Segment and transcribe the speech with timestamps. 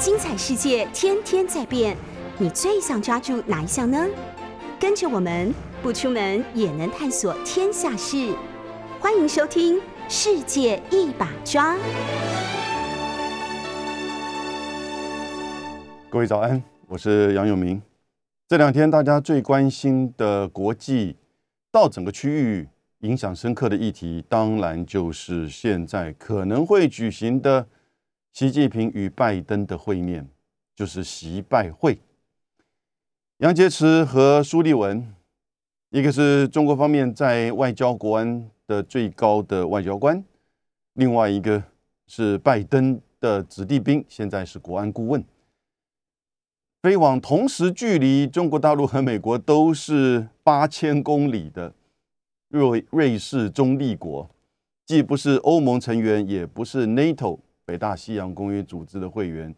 [0.00, 1.94] 精彩世界天天在变，
[2.38, 4.02] 你最想抓住哪一项呢？
[4.80, 8.34] 跟着我们不出门也能探索天下事，
[8.98, 9.76] 欢迎收听
[10.08, 11.76] 《世界一把抓》。
[16.08, 17.82] 各位早安，我是杨永明。
[18.48, 21.14] 这两天大家最关心的国际
[21.70, 22.66] 到整个区域
[23.00, 27.66] 影响深刻的议题，当然就是现在可能会举行的。
[28.32, 30.26] 习近平与拜登的会面
[30.74, 31.98] 就是习拜会。
[33.38, 35.14] 杨洁篪和苏利文，
[35.90, 40.22] 一个是中国方面在外交国安的最高的外交官，
[40.94, 41.62] 另外一个
[42.06, 45.24] 是拜登的子弟兵，现在是国安顾问。
[46.82, 51.74] 飞往同时距离中国大陆和美国都是八千公里的
[52.48, 54.30] 瑞瑞士中立国，
[54.86, 57.40] 既不是欧盟成员，也不是 NATO。
[57.70, 59.54] 北大西洋公约组织的会员，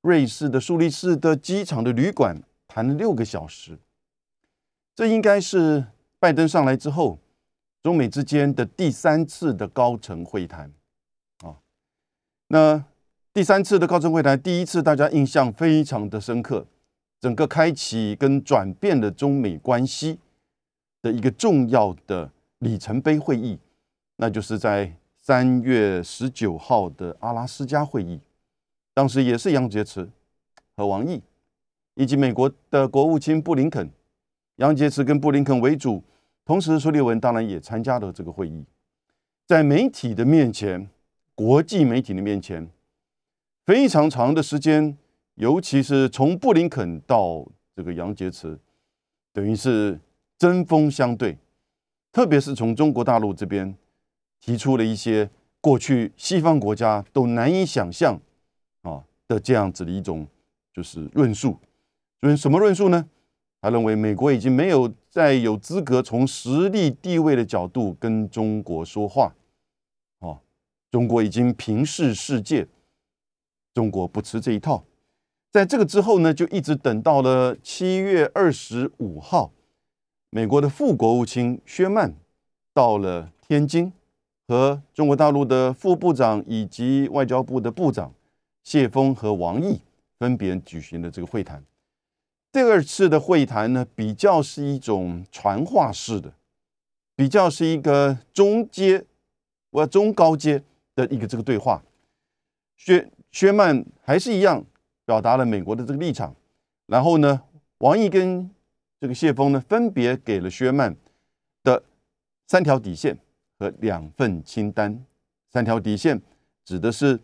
[0.00, 3.78] 瑞士的苏黎世的机场的旅馆谈了六个小时。
[4.96, 5.86] 这应该是
[6.18, 7.20] 拜登上来之后，
[7.80, 10.72] 中美之间的第三次的高层会谈
[11.44, 11.54] 啊。
[12.48, 12.84] 那
[13.32, 16.66] 第三次的高层会谈，第一次大家印象非常的深刻，
[17.20, 20.18] 整个开启跟转变了中美关系
[21.00, 23.60] 的一个重要的里程碑会议，
[24.16, 24.96] 那就是在。
[25.26, 28.20] 三月十九号的阿拉斯加会议，
[28.92, 30.06] 当时也是杨洁篪
[30.76, 31.18] 和王毅，
[31.94, 33.88] 以及美国的国务卿布林肯，
[34.56, 36.04] 杨洁篪跟布林肯为主，
[36.44, 38.66] 同时苏利文当然也参加了这个会议。
[39.46, 40.90] 在媒体的面前，
[41.34, 42.68] 国际媒体的面前，
[43.64, 44.94] 非常长的时间，
[45.36, 47.42] 尤其是从布林肯到
[47.74, 48.58] 这个杨洁篪，
[49.32, 49.98] 等于是
[50.36, 51.38] 针锋相对，
[52.12, 53.74] 特别是从中国大陆这边。
[54.44, 58.20] 提出了一些过去西方国家都难以想象
[58.82, 60.26] 啊的这样子的一种
[60.70, 61.58] 就是论述，
[62.20, 63.08] 论什么论述呢？
[63.62, 69.34] 他认为美国已经没有再有资格从实力地位的角度跟中国说话，
[70.18, 70.38] 哦，
[70.90, 72.68] 中国已经平视世界，
[73.72, 74.84] 中国不吃这一套。
[75.50, 79.52] 在这个之后呢，就一直等到了七月二十五号，
[80.28, 82.14] 美国的副国务卿薛曼
[82.74, 83.90] 到了天津。
[84.46, 88.12] 和中国大陆的副部长以及外交部的部长
[88.62, 89.80] 谢峰和王毅
[90.18, 91.62] 分别举行了这个会谈。
[92.52, 96.32] 第二次的会谈呢，比较是一种传话式的，
[97.16, 99.04] 比较是一个中阶
[99.70, 100.62] 我中高阶
[100.94, 101.82] 的一个这个对话。
[102.76, 104.64] 薛薛曼还是一样
[105.04, 106.34] 表达了美国的这个立场，
[106.86, 107.42] 然后呢，
[107.78, 108.48] 王毅跟
[109.00, 110.94] 这个谢峰呢，分别给了薛曼
[111.62, 111.82] 的
[112.46, 113.18] 三条底线。
[113.58, 115.04] 和两份清单，
[115.48, 116.20] 三条底线
[116.64, 117.18] 指的是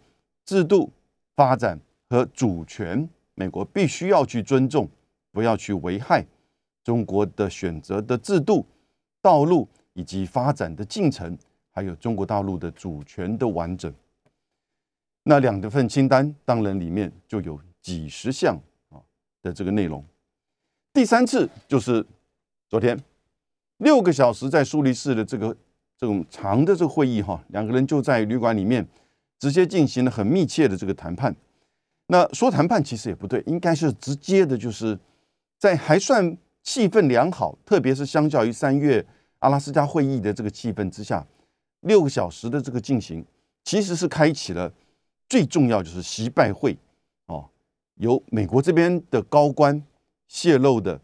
[0.44, 0.92] 制度
[1.34, 4.88] 发展和主权，美国必须要去尊重，
[5.32, 6.24] 不要去危害
[6.84, 8.64] 中国的选择的制度、
[9.20, 11.36] 道路以及发展的进程，
[11.70, 13.92] 还有中国大陆的主权的完整。
[15.24, 18.58] 那两份清单当然里面就有几十项
[18.88, 19.02] 啊
[19.42, 20.04] 的这个内容。
[20.92, 22.06] 第三次就是
[22.68, 22.98] 昨天
[23.78, 25.56] 六个小时在苏黎世的这个。
[26.00, 28.88] 这种长的这个会议哈，两个人就在旅馆里面
[29.38, 31.37] 直接进行了很密切的这个谈判。
[32.06, 34.99] 那说谈判其实也不对，应该是直接的，就是
[35.59, 39.05] 在还算气氛良好，特别是相较于三月
[39.41, 41.27] 阿拉斯加会议的这个气氛之下，
[41.81, 43.22] 六个小时的这个进行，
[43.65, 44.72] 其实是开启了
[45.28, 46.75] 最重要就是习拜会
[47.27, 47.47] 哦，
[47.97, 49.83] 由美国这边的高官
[50.28, 50.99] 泄露的，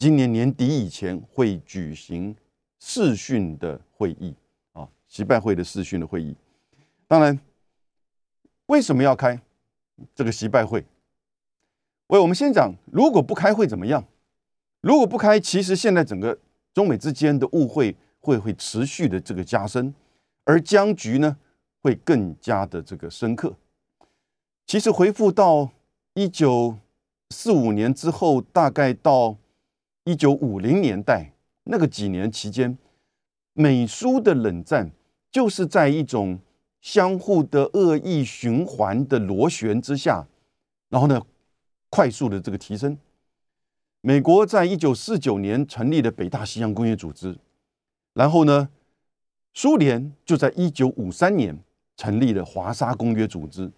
[0.00, 2.34] 今年年底以前会举行。
[2.84, 4.34] 视讯的会议
[4.72, 6.34] 啊，习拜会的视讯的会议。
[7.06, 7.38] 当然，
[8.66, 9.40] 为什么要开
[10.16, 10.84] 这个习拜会？
[12.08, 14.04] 喂，我们先讲，如果不开会怎么样？
[14.80, 16.36] 如果不开，其实现在整个
[16.74, 19.94] 中美之间的误会会会持续的这个加深，
[20.42, 21.36] 而僵局呢
[21.82, 23.54] 会更加的这个深刻。
[24.66, 25.70] 其实回复到
[26.14, 26.76] 一九
[27.30, 29.36] 四五年之后，大概到
[30.02, 31.31] 一九五零年代。
[31.64, 32.76] 那个几年期间，
[33.52, 34.90] 美苏的冷战
[35.30, 36.38] 就是在一种
[36.80, 40.26] 相互的恶意循环的螺旋之下，
[40.88, 41.22] 然后呢，
[41.88, 42.98] 快速的这个提升。
[44.00, 47.38] 美国在一九四九年成立了北大西洋工业组织，
[48.14, 48.68] 然后呢，
[49.54, 51.56] 苏联就在一九五三年
[51.96, 53.70] 成立了华沙公约组织。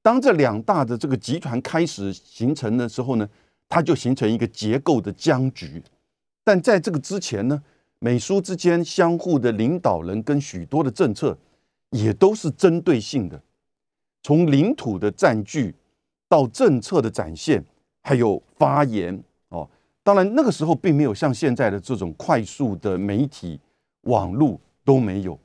[0.00, 3.28] 当这两大的这个集团开始形成的时候呢，
[3.68, 5.82] 它就形成一个结构的僵局。
[6.44, 7.62] 但在这个之前呢，
[7.98, 11.36] 美苏之间相互的领导人跟许多的政策
[11.90, 13.42] 也都是针对性的，
[14.22, 15.74] 从领土的占据
[16.28, 17.64] 到政策的展现，
[18.02, 19.18] 还有发言
[19.48, 19.66] 哦。
[20.02, 23.58] 当然那个时候并没有像现在的这种快速的媒体
[24.02, 25.38] 网络都没有，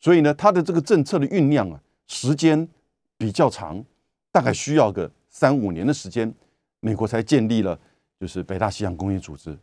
[0.00, 2.66] 所以呢，他的这个政策的酝酿啊，时间
[3.18, 3.84] 比较长，
[4.32, 6.34] 大概需要个三五年的时间，
[6.80, 7.78] 美国才建立了
[8.18, 9.54] 就是北大西洋公约组织。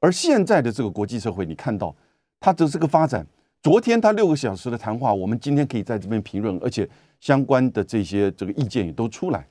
[0.00, 1.94] 而现在的这个国际社会，你看到
[2.40, 3.24] 它的这个发展。
[3.62, 6.88] 昨天他六个小时的谈话，我们今天可以在这边评论，而且
[7.20, 9.46] 相关的这些这个意见也都出来。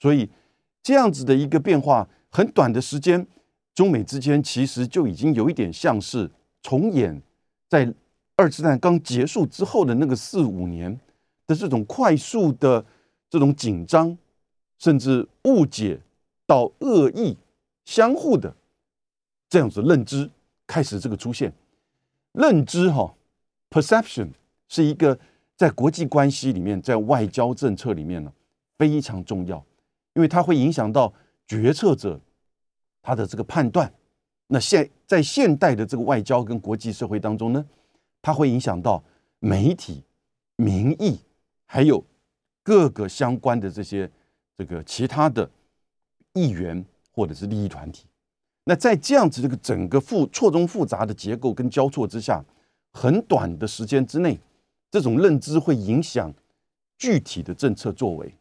[0.00, 0.28] 所以
[0.82, 3.24] 这样子的一个变化，很短的时间，
[3.76, 6.28] 中美之间其实就已经有一点像是
[6.62, 7.22] 重演
[7.68, 7.94] 在
[8.34, 10.98] 二次战刚结束之后的那个四五年
[11.46, 12.84] 的这种快速的
[13.30, 14.18] 这种紧张，
[14.80, 16.00] 甚至误解
[16.44, 17.36] 到恶意
[17.84, 18.52] 相互的
[19.48, 20.30] 这样子认知
[20.66, 21.52] 开始这个出现
[22.32, 23.14] 认知哈。
[23.70, 24.30] Perception
[24.68, 25.18] 是一个
[25.56, 28.32] 在国际关系里面，在外交政策里面呢
[28.78, 29.64] 非常重要，
[30.14, 31.12] 因为它会影响到
[31.46, 32.18] 决策者
[33.02, 33.92] 他的这个判断。
[34.46, 37.62] 那现在现代的这个外交跟国际社会当中呢，
[38.22, 39.04] 它会影响到
[39.38, 40.02] 媒体、
[40.56, 41.20] 民意，
[41.66, 42.02] 还有
[42.62, 44.10] 各个相关的这些
[44.56, 45.50] 这个其他的
[46.32, 48.07] 议员或者是利益团体。
[48.68, 52.44] 那在这样子这个整个复错综复杂的结构跟交错之下。
[52.90, 54.38] 很短的时间之内，
[54.90, 56.32] 这种认知会影响
[56.96, 58.34] 具体的政策作为。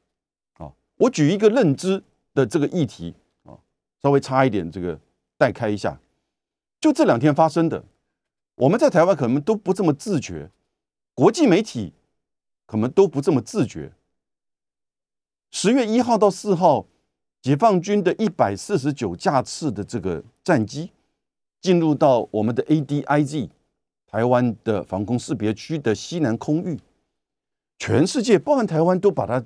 [0.53, 2.01] 啊，我举一个认知
[2.33, 3.13] 的这个议题
[3.43, 3.53] 啊，
[4.01, 4.99] 稍微差一点，这个
[5.37, 5.99] 带开一下。
[6.79, 7.83] 就这两天发生的，
[8.55, 10.49] 我们在台湾可能都不这么自觉，
[11.13, 11.93] 国际媒体
[12.65, 13.93] 可能都不这么自觉。
[15.51, 16.87] 十月一号到四号，
[17.47, 20.91] 解放军的一百四十九架次的这个战机
[21.61, 23.49] 进入到我们的 ADIZ。
[24.05, 26.77] 台湾的防空识别区的西南空域，
[27.79, 29.41] 全世界包含台湾都把它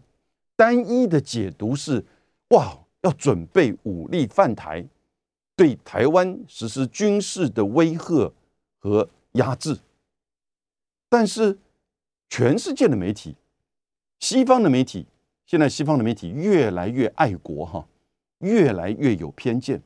[0.56, 2.03] 单一的解读是：
[2.50, 4.83] 哇，要准备武力犯台，
[5.56, 8.33] 对台湾实施军事的威吓
[8.80, 9.77] 和压制。
[11.07, 11.56] 但是，
[12.31, 13.36] 全世界的媒体，
[14.19, 15.06] 西方的媒体，
[15.45, 17.88] 现在西方的媒体越来越爱国哈，
[18.41, 19.81] 越来越有偏见，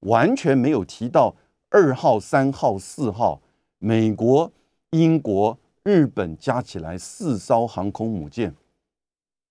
[0.00, 1.34] 完全没有提到
[1.68, 3.40] 二号、三号、四号。
[3.78, 4.50] 美国、
[4.92, 8.54] 英国、日本加起来四艘航空母舰，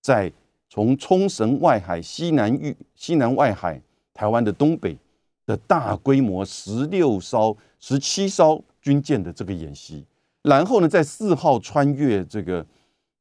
[0.00, 0.32] 在
[0.68, 3.80] 从冲绳外海、西南域、西南外海、
[4.12, 4.98] 台湾的东北
[5.46, 10.04] 的大规模十六艘、十七艘军舰的这个演习，
[10.42, 12.66] 然后呢，在四号穿越这个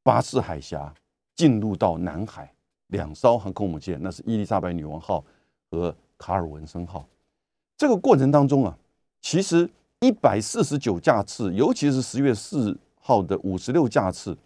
[0.01, 0.91] 巴士海峡，
[1.35, 2.52] 进入到南海，
[2.93, 5.21] 两艘航空母舰，那是伊丽莎白女王号
[5.69, 7.05] 和卡尔文森号。
[7.77, 8.77] 这个过程当中啊，
[9.21, 9.69] 其实。
[10.03, 14.37] 一百四十九架次，尤其是十月四号的五十六架次，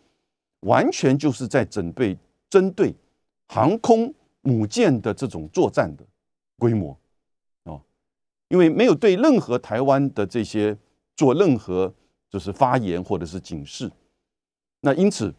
[0.60, 2.16] 完全就是在准备
[2.48, 2.94] 针对
[3.48, 6.06] 航空母舰的这种作战的
[6.60, 6.96] 规模
[7.64, 7.82] 哦，
[8.50, 10.78] 因为没有对任何台湾的这些
[11.16, 11.92] 做任何
[12.30, 13.92] 就是发言或者是警示，
[14.82, 15.34] 那因此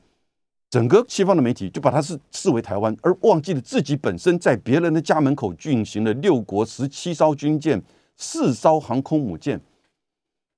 [0.70, 7.82] 整个西方的媒体就把它是视为台湾，而忘记了自己本身在别人的家门口进行了六国十七艘军舰、
[8.16, 9.60] 四艘航空母舰。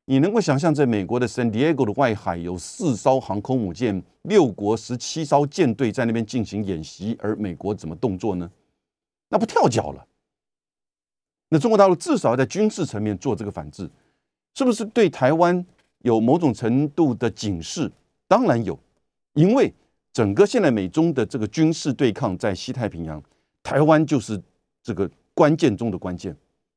[0.06, 8.50] 你能够想象，在美国的 San Diego 的外海有四艘航空母舰，六国十七艘舰队在那边进行演习，而美国怎么动作呢？
[9.29, 10.05] 那不跳脚了？
[11.50, 13.88] 那中国大陆至少要在军事层面做这个反制，
[14.55, 15.64] 是不是对台湾
[16.00, 17.88] 有某种程度的警示？
[18.26, 18.76] 当然有，
[19.34, 19.72] 因为
[20.12, 23.22] 整个现在美中的这个军事对抗在西太平洋，
[23.62, 24.40] 台湾就是
[24.82, 26.36] 这个关键中的关键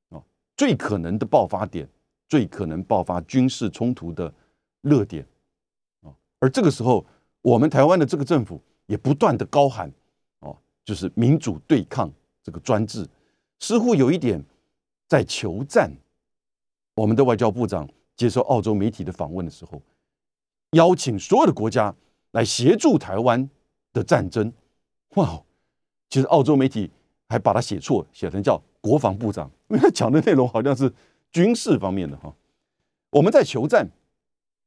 [0.09, 0.21] 啊，
[0.55, 1.87] 最可能的爆发点。
[2.29, 4.33] 最可能爆发军事冲突的
[4.81, 5.23] 热点
[6.01, 6.09] 啊，
[6.39, 7.05] 而这个时候，
[7.43, 9.91] 我们台湾的这个政府也不断的高喊
[10.39, 12.11] 哦，就是民主对抗
[12.41, 13.07] 这个专制，
[13.59, 14.43] 似乎有一点
[15.07, 15.91] 在求战。
[16.95, 19.79] 我们的外交部长接受澳洲媒体的访问的时候，
[20.71, 21.93] 邀请所有的国家
[22.33, 23.49] 来协助台湾
[23.93, 24.53] 的战争。
[25.15, 25.41] 哇，
[26.09, 26.91] 其实澳洲媒体
[27.27, 30.93] 还把它写错，写成叫国防部长，因为他讲的内容好像是。
[31.33, 32.31] 军事方面的哈，
[33.09, 33.89] 我们在求战，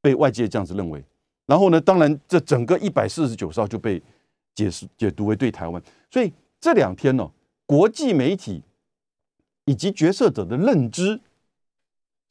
[0.01, 1.01] 被外界这样子认为。
[1.45, 4.03] 然后呢，当然这整个一百四十九艘就被
[4.53, 5.81] 解释解读为对台湾。
[6.11, 7.31] 所以这两天呢，
[7.65, 8.61] 国际媒体
[9.63, 11.17] 以及决策者的认知，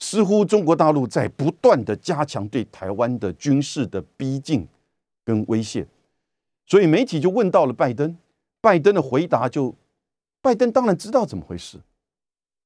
[0.00, 4.68] 似乎中国大陆在不断的加强对台湾的军事的逼近
[5.26, 5.86] 跟威胁。
[6.64, 8.16] 所以媒体就问到了拜登，
[8.62, 9.74] 拜登的回答就，
[10.40, 11.78] 拜登当然知道怎么回事。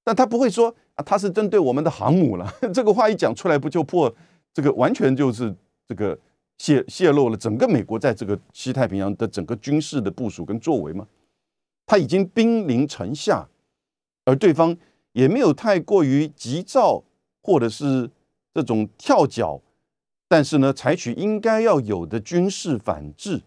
[0.05, 2.49] 但他不会说啊，他是针对我们的航母了。
[2.73, 4.15] 这个话一讲出来，不就破
[4.55, 5.55] 这个完全就是
[5.87, 6.17] 这个
[6.59, 11.07] 泄泄露了整个美国在这个西太平洋的整个军事的部署跟作为吗？
[11.87, 13.49] 他已经兵临城下，
[14.25, 14.77] 而对方
[15.13, 17.03] 也没有太过于急躁
[17.43, 18.09] 或者是
[18.55, 19.61] 这种跳脚，
[20.31, 23.43] 但是呢，采取应该要有的军事反制，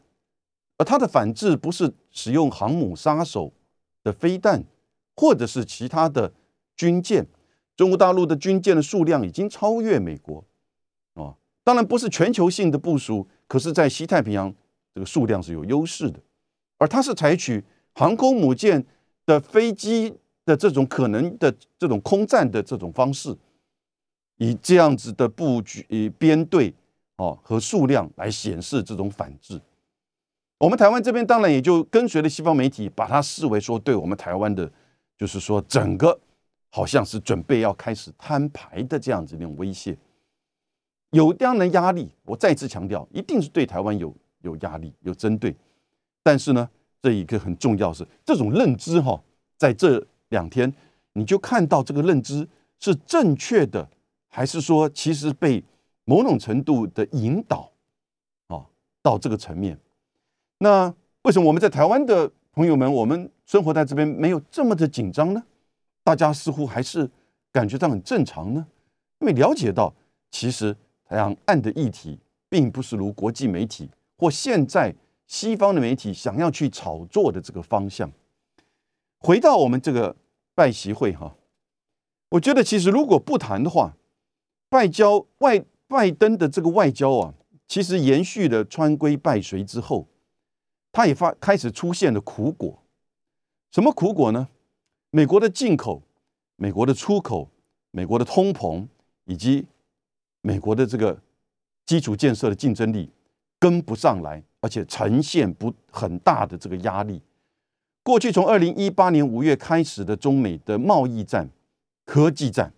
[0.78, 3.54] 而他的反制不是使用航母杀手
[4.04, 4.66] 的飞弹，
[5.16, 6.34] 或者是其他的
[6.76, 7.26] 军舰。
[7.78, 10.44] 中国大陆的军舰的数量已经超越美国，
[11.14, 14.54] 啊，当然不是全球性的部署，可是，在西太平洋
[14.94, 16.20] 这个数量是有优势的，
[16.80, 17.64] 而它是采取
[17.94, 18.86] 航空母舰
[19.26, 20.14] 的飞机
[20.46, 23.34] 的这种可能的这种空战的这种方式，
[24.38, 26.74] 以这样子的布局、以编队
[27.18, 29.60] 哦和数量来显示这种反制。
[30.58, 34.72] 我们台湾这边当然也就跟随了西方媒体，把它视为说对我们台湾的，
[35.18, 36.20] 就是说整个。
[36.76, 39.96] 好像是准备要开始摊牌的这样子一种威胁，
[41.12, 42.12] 有这样的压力。
[42.24, 44.12] 我再次强调，一定是对台湾有
[44.42, 45.56] 有压力、有针对。
[46.24, 46.68] 但是呢，
[47.00, 49.22] 这一个很重要是这种认知哈，
[49.56, 50.74] 在这两天
[51.14, 52.50] 你就看到这个认知
[52.80, 53.88] 是正确的，
[54.36, 55.64] 还是说其实被
[56.06, 57.72] 某种程度的引导
[58.48, 58.66] 啊
[59.04, 59.78] 到这个层面？
[60.58, 65.44] 那为什么我们在台湾的朋友们，我们生活在这边没有这么的紧张呢？
[66.04, 67.08] 大家似乎还是
[67.52, 68.66] 感觉到很正常呢，
[69.20, 69.94] 因为了解到
[70.32, 70.76] 其实
[71.10, 72.18] 两岸的议题
[72.50, 73.88] 并不是如国际媒体
[74.18, 74.96] 或现在
[75.28, 78.12] 西方的媒体想要去炒作的这个方向。
[79.20, 80.16] 回到我们这个
[80.56, 81.36] 拜习会哈，
[82.30, 83.96] 我觉得其实如果不谈的话，
[84.74, 87.34] 外交外拜登的这个外交啊，
[87.68, 90.08] 其实延续了川规拜随之后，
[90.92, 92.82] 他也发开始出现了苦果。
[93.72, 94.50] 什么苦果呢？
[95.12, 96.02] 美国的进口、
[96.56, 97.52] 美国的出口、
[97.92, 98.88] 美国的通膨
[99.26, 99.68] 以及
[100.42, 101.22] 美国的这个
[101.86, 103.12] 基础建设的竞争力
[103.60, 107.22] 跟不上来，而且呈现不很大的这个压力。
[108.02, 111.48] 过去从二零一八年五月开始的中美的贸易战、
[112.06, 112.74] 科技战，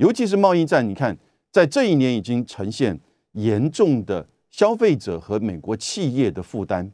[0.00, 1.16] 尤其是贸易战，你看
[1.52, 2.98] 在这一年已经呈现
[3.32, 6.90] 严重的消费者和美国企业的负担。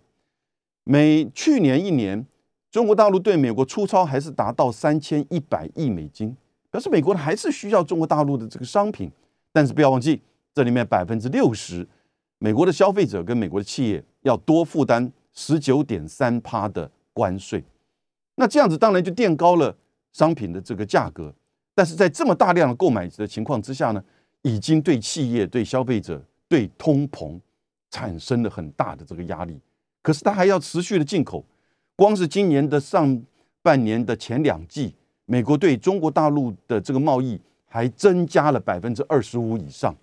[0.85, 2.27] 每去年一年。
[2.69, 6.37] 中国大陆对美国出超还是达到三千一百亿美金，
[6.71, 9.11] 表示美国还是需要中国大陆的这个商品。
[9.51, 10.21] 但是不要忘记，
[10.53, 11.89] 这里面百分之六十，
[12.39, 17.65] 美国的消费者跟美国的企业要多负担十九点三趴的关税。
[18.35, 19.75] 那这样子当然就垫高了
[20.13, 21.33] 商品的这个价格。
[21.77, 24.03] 但是在这么大量的购买的情况之下呢，
[24.41, 27.39] 已经对企业、对消费者、对通膨
[27.91, 29.61] 产生了很大的这个压力。
[30.01, 31.45] 可是它还要持续的进口。
[31.95, 33.23] 光是今年的上
[33.61, 34.95] 半年的前两季，
[35.27, 39.95] 美国对中国大陆的这个贸易还增加了百分之二十五以上，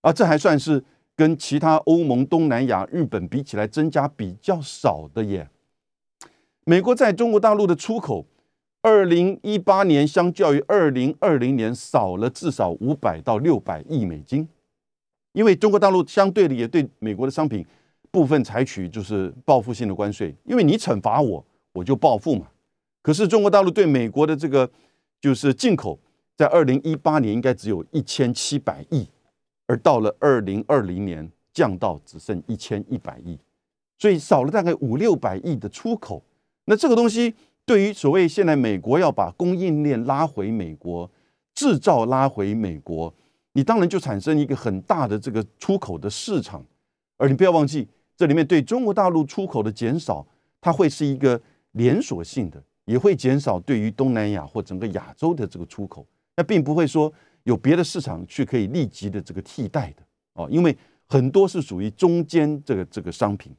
[0.00, 0.82] 啊，这还算是
[1.14, 5.46] 跟其他欧盟、东南亚、日本比起来增加比较少的耶。
[6.64, 8.24] 美国在中国大陆的出口，
[8.86, 14.48] 二零一八年相较于二零二零年少了至少五百到六百亿美金，
[15.32, 17.66] 因为中国大陆相对的也对美国的商品。
[18.12, 22.46] 部分采取就是报复性的关税，因为你惩罚我，我就报复嘛。
[23.02, 24.70] 可是中国大陆对美国的这个
[25.20, 25.98] 就是进口，
[26.36, 29.08] 在二零一八年应该只有一千七百亿，
[29.66, 33.36] 而到了二零二零年降到只剩一千一百亿，
[33.98, 36.22] 所以少了大概五六百亿的出口。
[36.66, 37.34] 那这个东西
[37.66, 41.10] 对于所谓现在美国要把供应链拉回美国，
[41.52, 43.12] 制造拉回美国，
[43.54, 46.64] 你当然就产生一个很大的这个出口的市场，
[47.16, 47.88] 而你不要忘记。
[48.16, 50.26] 这里面对中国大陆出口的减少，
[50.60, 51.38] 它会是一个
[51.72, 56.06] 连锁性的，也会减少对于东南亚或整个亚洲的这个出口。
[56.36, 60.02] 那并不会说有别的市场去可以立即的这个替代的
[60.34, 60.74] 哦，因为
[61.06, 63.52] 很多是属于中间这个这个商品。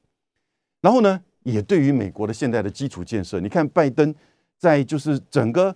[0.81, 1.21] 然后呢，
[1.51, 4.13] 也对于美国的现在的基础建设，你看拜登
[4.57, 5.73] 在就是整个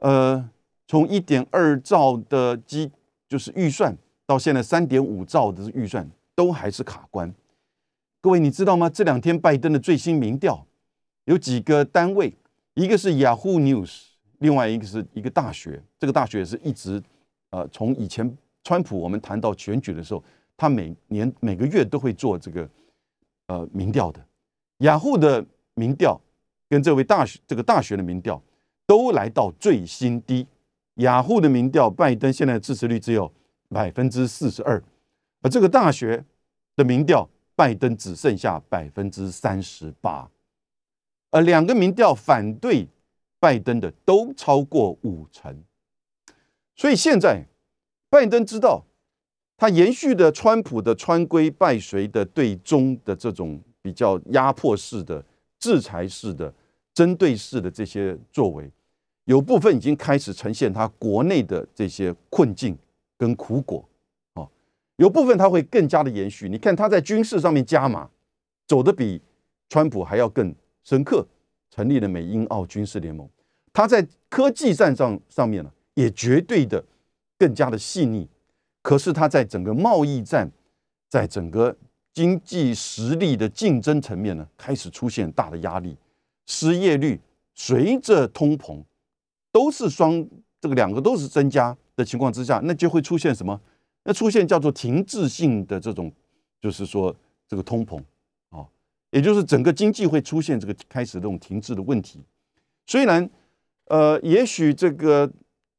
[0.00, 0.48] 呃
[0.86, 2.90] 从一点二兆的基
[3.26, 3.96] 就是预算
[4.26, 7.34] 到现在三点五兆的预算都还是卡关。
[8.20, 8.90] 各位，你知道吗？
[8.90, 10.66] 这两天拜登的最新民调
[11.24, 12.36] 有几个单位，
[12.74, 14.02] 一个是 Yahoo News，
[14.40, 15.82] 另外一个是一个大学。
[15.98, 17.02] 这个大学是一直
[17.50, 20.22] 呃，从以前川普我们谈到选举的时候，
[20.56, 22.68] 他每年每个月都会做这个
[23.46, 24.22] 呃民调的。
[24.78, 25.44] 雅虎的
[25.74, 26.20] 民调
[26.68, 28.42] 跟这位大学这个大学的民调
[28.86, 30.46] 都来到最新低。
[30.96, 33.32] 雅虎的民调，拜登现在支持率只有
[33.68, 34.82] 百分之四十二，
[35.42, 36.24] 而这个大学
[36.76, 37.28] 的民调。
[37.58, 40.30] 拜登只剩下百分之三十八，
[41.32, 42.88] 而两个民调反对
[43.40, 45.64] 拜登的都超过五成，
[46.76, 47.44] 所以现在
[48.08, 48.84] 拜登知道，
[49.56, 55.24] 他延续的川普的川规拜随的对中的这种比较压迫式的
[55.58, 56.52] 制裁式的
[56.94, 58.70] 针对式的这些作为，
[59.24, 62.76] 有部分已经开始呈现他国内的这些困境
[63.16, 63.88] 跟苦果，
[64.34, 64.48] 哦，
[64.96, 66.48] 有部分他会更加的延续。
[66.48, 68.08] 你看他在军事上面加码，
[68.66, 69.20] 走的比
[69.68, 71.26] 川普还要更深刻，
[71.70, 73.28] 成立了美英澳军事联盟。
[73.72, 76.84] 他在科技战上上面呢，也绝对的
[77.38, 78.28] 更加的细腻。
[78.82, 80.50] 可是他在整个贸易战，
[81.08, 81.76] 在整个
[82.18, 85.96] 经济实力的竞争层面呢，开始出现大的压力，
[86.46, 87.20] 失业率
[87.54, 88.82] 随着通膨
[89.52, 90.28] 都是双
[90.60, 93.60] 这个两个都是增加的情况之下，那就会出现什么？
[94.02, 96.12] 那出现叫做停滞性的这种，
[96.60, 97.14] 就是说
[97.46, 98.02] 这个通膨
[98.48, 98.66] 啊，
[99.12, 102.20] 也就是整个经济会出现这个开始这种停滞的问题。
[102.88, 103.30] 虽然
[103.84, 105.30] 呃，也许这个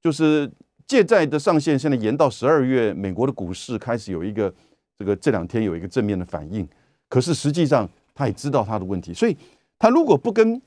[0.02, 0.50] 就是
[0.88, 4.54] 借债的上限现在延到十二月，美国的股市开始有一个
[5.00, 6.68] 这个这两天有一个正面的反应。
[7.08, 9.36] 可是实际上他也知道他的问题，所以
[9.80, 10.62] 他如果不跟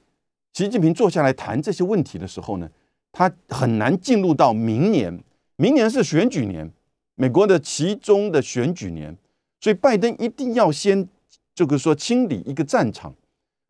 [0.52, 2.68] 习近平坐下来谈这些问题的时候呢，
[3.12, 5.22] 他很难进入到明年。
[5.54, 6.68] 明年是选举年，
[7.14, 9.16] 美国的其中的选举年，
[9.60, 11.06] 所以拜登一定要先
[11.54, 13.14] 这个说清理一个战场，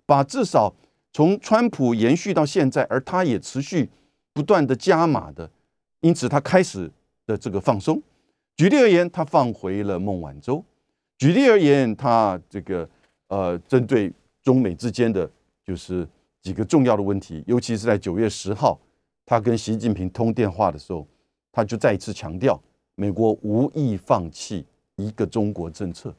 [0.06, 0.74] 把至少。
[1.14, 3.86] 从川普延续到现在，而他也持续
[4.32, 5.50] 不断的加码的，
[6.00, 6.90] 因此他开始
[7.26, 8.02] 的这个放松。
[8.56, 10.62] 举例而言，他放回了孟晚舟；
[11.18, 12.88] 举例而言，他这个
[13.28, 15.30] 呃，针对中美之间的
[15.64, 16.06] 就是
[16.40, 18.78] 几个重要的问题，尤其是在九月十号，
[19.24, 21.06] 他跟习近平通电话的时候，
[21.50, 22.60] 他就再一次强调，
[22.94, 24.66] 美国无意放弃
[24.96, 26.14] 一个中国政策。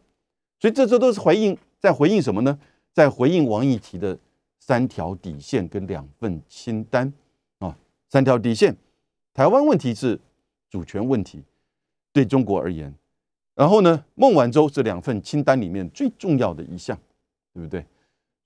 [0.59, 2.59] 所以这这都是回应，在回应什么呢？
[2.93, 4.17] 在回应王毅提的。
[4.65, 7.11] 三条底线跟两份清单
[7.59, 8.73] 啊，三条底线，
[9.33, 10.17] 台湾问题是
[10.69, 11.43] 主权问题，
[12.13, 12.93] 对中国而言。
[13.55, 16.97] 然后呢，孟晚舟这两份清单里面最重要的一项，
[17.53, 17.85] 对不对？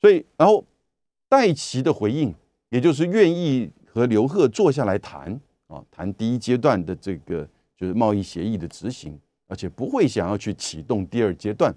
[0.02, 0.64] 所以，然后
[1.30, 2.34] 戴奇的回应，
[2.70, 11.72] 也就是愿意和刘鹤坐下来谈啊，谈第一阶段的这个就是贸易协议的执行，而且不会想要去启动第二阶段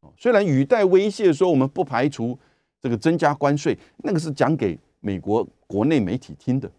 [0.00, 0.10] 啊。
[0.18, 2.38] 虽然语带威胁说，我们不排除。
[2.78, 6.70] 这个增加关税，那个是讲给美国国内媒体听的，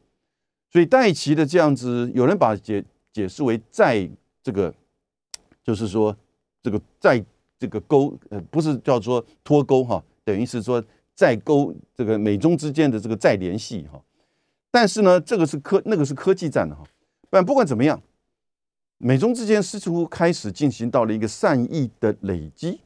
[0.72, 4.10] 所以戴奇的这样子，有人把解解释为在
[4.48, 4.74] 这个，
[5.62, 6.16] 就是说
[6.64, 7.22] 这个在
[7.60, 10.82] 这个勾呃，不是叫做脱钩哈，等于是说
[11.14, 14.02] 再勾这个美中之间的这个再联系哈。
[14.72, 16.82] 但是呢，这个是科那个是科技战的哈。
[17.30, 18.02] 但不管怎么样，
[18.98, 22.80] 美中之间似乎开始进行到了一个善意的累积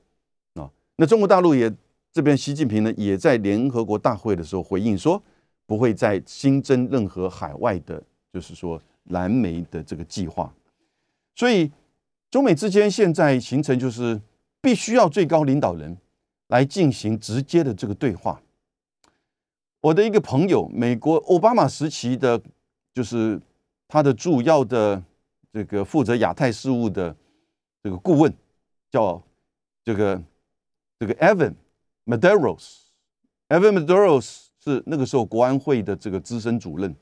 [0.55, 0.71] 啊。
[0.95, 1.71] 那中国大陆也。
[2.13, 5.23] 这边习近平呢，也在联合国大会的时候回应说，
[5.65, 8.77] 不会再新增任何海外的，就是说
[9.11, 10.53] 蓝莓的这个计划。
[11.35, 11.71] 所以
[12.29, 14.21] 中美之间现在形成就是
[14.61, 15.97] 必须要最高领导人
[16.47, 18.41] 来进行直接的这个对话。
[19.81, 22.41] 我的一个朋友，美国奥巴马时期的，
[22.93, 23.41] 就是
[23.87, 25.03] 他的主要的
[25.51, 27.15] 这个负责亚太事务的
[27.81, 28.33] 这个顾问，
[28.91, 29.21] 叫
[29.83, 30.21] 这个
[30.99, 31.55] 这个 Evan。
[32.03, 36.95] Maderos，Evan Maderos 是那个时候国安会的这个资深主任。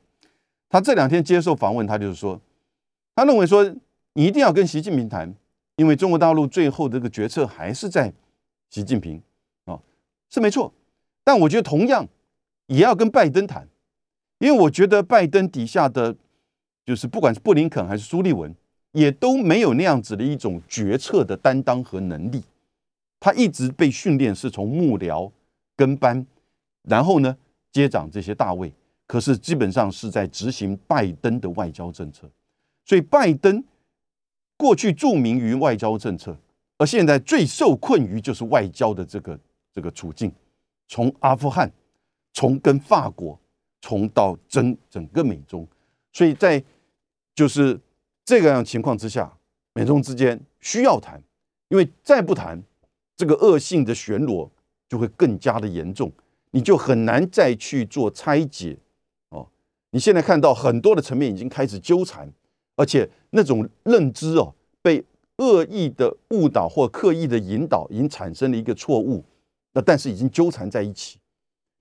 [0.67, 2.39] 他这两天接受访问，他就是说，
[3.15, 3.63] 他认为说，
[4.13, 5.33] 你一定要跟习近平谈，
[5.75, 8.11] 因为中国大陆最后这个决策还是在
[8.69, 9.21] 习近平
[9.65, 9.79] 啊，
[10.29, 10.73] 是没错。
[11.23, 12.07] 但我觉得同样
[12.67, 13.67] 也要跟拜登谈，
[14.39, 16.15] 因为我觉得拜登底下的
[16.85, 18.53] 就是不管是布林肯还是苏利文，
[18.93, 22.43] 也都没有那样子的一种决策的担当和能力。
[23.19, 25.29] 他一直被训练是从幕僚
[25.75, 26.25] 跟班，
[26.83, 27.37] 然后呢
[27.71, 28.73] 接掌这些大位，
[29.05, 32.29] 可是基本上是在执行拜登的外交政策。
[32.85, 33.63] 所以拜登
[34.59, 36.37] 过去著名于外交政策，
[36.77, 39.39] 而现在最受困于就是外交的这个
[39.73, 40.29] 这个处境。
[40.89, 41.71] 从阿富汗，
[42.33, 43.39] 从跟法国，
[43.81, 45.65] 从到整整个美中，
[46.11, 46.61] 所以在
[47.33, 47.79] 就是
[48.25, 49.31] 这个样情况之下，
[49.73, 51.23] 美中之间需要谈，
[51.69, 52.61] 因为再不谈。
[53.15, 54.49] 这个恶性的旋螺
[54.89, 56.11] 就会更加的严重，
[56.51, 58.77] 你就很难再去做拆解
[59.29, 59.47] 哦。
[59.91, 62.29] 你现在看到很多的层面已经开始纠缠，
[62.79, 65.03] 而且那种认知哦被
[65.37, 69.23] 恶意的误导或刻意的引导，已经产生了一个错误。
[69.73, 71.19] 那但是已经纠缠在一起，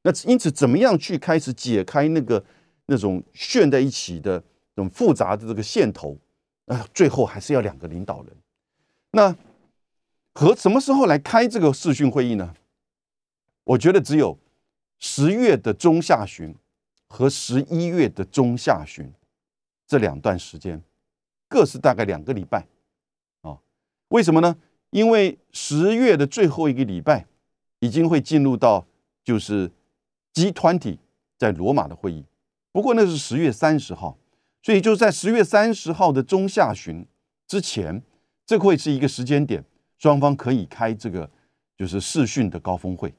[0.03, 2.45] 那因此怎么样去开始解开那个
[2.87, 4.43] 那种旋在一起的
[4.75, 6.19] 那种复杂的这个线头？
[6.67, 8.37] 啊，最后还是要两个领导人。
[9.13, 9.37] 那。
[10.35, 12.55] 和什么时候来开这个视讯会议呢？
[13.65, 14.39] 我觉得只有
[15.01, 16.55] 十月的中下旬
[17.09, 19.13] 和十一月的中下旬
[19.85, 20.81] 这两段时间，
[21.49, 22.67] 各是大概两个礼拜
[23.43, 23.59] 啊。
[24.09, 24.57] 为什么呢？
[24.91, 27.27] 因为十月的最后一个礼拜
[27.81, 28.87] 已经会进入到
[29.25, 29.71] 就是
[30.33, 30.99] G 团体
[31.37, 32.25] 在罗马的会议。
[32.73, 34.17] 不过那是十月三十号，
[34.63, 37.07] 所以就在十月三十号的中下旬
[37.47, 38.03] 之前，
[38.47, 39.65] 这会是一个时间点，
[39.99, 41.29] 双方可以开这个
[41.77, 43.13] 就是视讯的高峰会。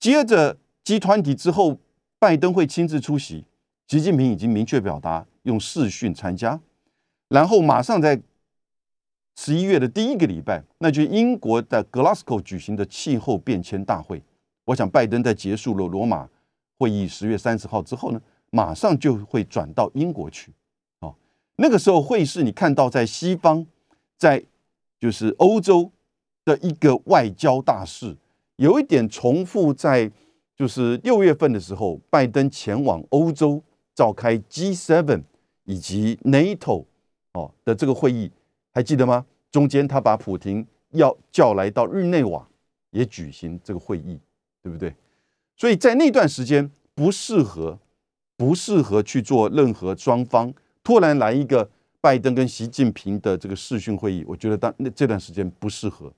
[0.00, 1.78] 接着集团体之后，
[2.18, 3.44] 拜登会亲自出席，
[3.86, 6.58] 习近平已经明确表达用视讯参加，
[7.32, 8.20] 然后马上在
[9.36, 14.22] 十一月的第一个礼拜，那就英国的 Glasgow 举行的气候变迁大会。
[14.66, 16.28] 我想拜登在结束了罗马
[16.78, 20.52] 会议十月三十号之后呢，马上就会转到英国去。
[21.00, 21.14] 哦，
[21.56, 23.66] 那个时候会是你看到在西方，
[24.18, 24.44] 在
[25.00, 25.90] 就是欧洲
[26.44, 28.14] 的一个外交大事，
[28.56, 30.12] 有一点重复在
[30.54, 33.62] 就是六月份的时候，拜登前往欧洲
[33.94, 35.22] 召开 G7
[35.64, 36.84] 以及 NATO
[37.34, 38.30] 哦的这个会议。
[38.74, 39.26] 还记得吗？
[39.50, 42.48] 中间他把普京要叫来到日内瓦，
[42.90, 44.18] 也举行这个会议，
[44.62, 44.94] 对不对？
[45.56, 47.78] 所以在那段时间不适合，
[48.34, 51.68] 不适合去做任何双方突然来一个
[52.00, 56.10] 拜登跟习近平的这个视讯会议，我觉得当那这段时间不适合。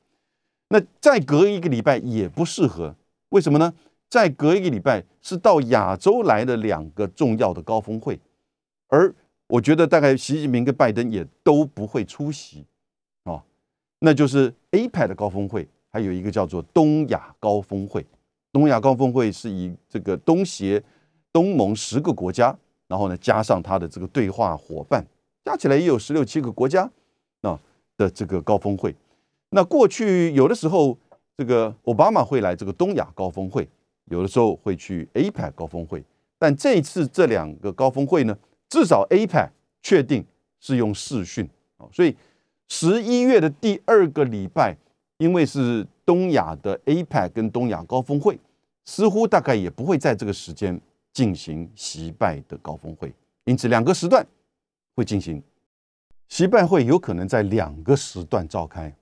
[0.68, 2.94] 那再隔一个礼拜也不适合，
[3.31, 3.74] 为什么呢？
[4.09, 8.20] 再隔一个礼拜是到亚洲来的两个重要的高峰会，
[8.87, 9.12] 而。
[9.46, 12.64] 我觉得大概习近平跟拜登也都不会出席，
[13.24, 13.42] 哦，
[13.98, 18.04] 那就是 APEC 高峰会，还有一个叫做东亚高峰会。
[18.50, 20.83] 东亚高峰会是以这个东协、
[21.33, 22.57] 东盟十个国家，
[22.88, 25.04] 然后呢加上他的这个对话伙伴，
[25.44, 26.90] 加起来也有十六七个国家
[27.42, 27.61] 啊
[27.96, 28.94] 的这个高峰会。
[29.50, 30.96] 那过去有的时候
[31.37, 33.68] 这个奥巴马会来这个东亚高峰会，
[34.07, 36.02] 有的时候会去 APEC 高峰会，
[36.38, 38.37] 但这次这两个高峰会呢？
[38.74, 39.48] 至少 APEC
[39.84, 40.26] 确定
[40.58, 41.48] 是用视讯。
[41.76, 42.16] 啊，所以
[42.68, 44.76] 十一月的第二个礼拜，
[45.18, 48.37] 因为是东亚的 APEC 跟东亚高峰会，
[48.84, 50.80] 似乎大概也不会在这个时间
[51.12, 54.26] 进行习拜的高峰会，因此两个时段
[54.96, 55.40] 会进行。
[56.26, 58.92] 习拜会，有可能在两个时段召开，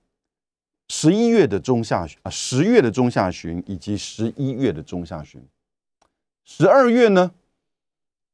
[0.89, 5.43] 十一月的中下旬啊，十月的中下旬以及十一月的中下旬，
[6.45, 7.31] 十二月呢？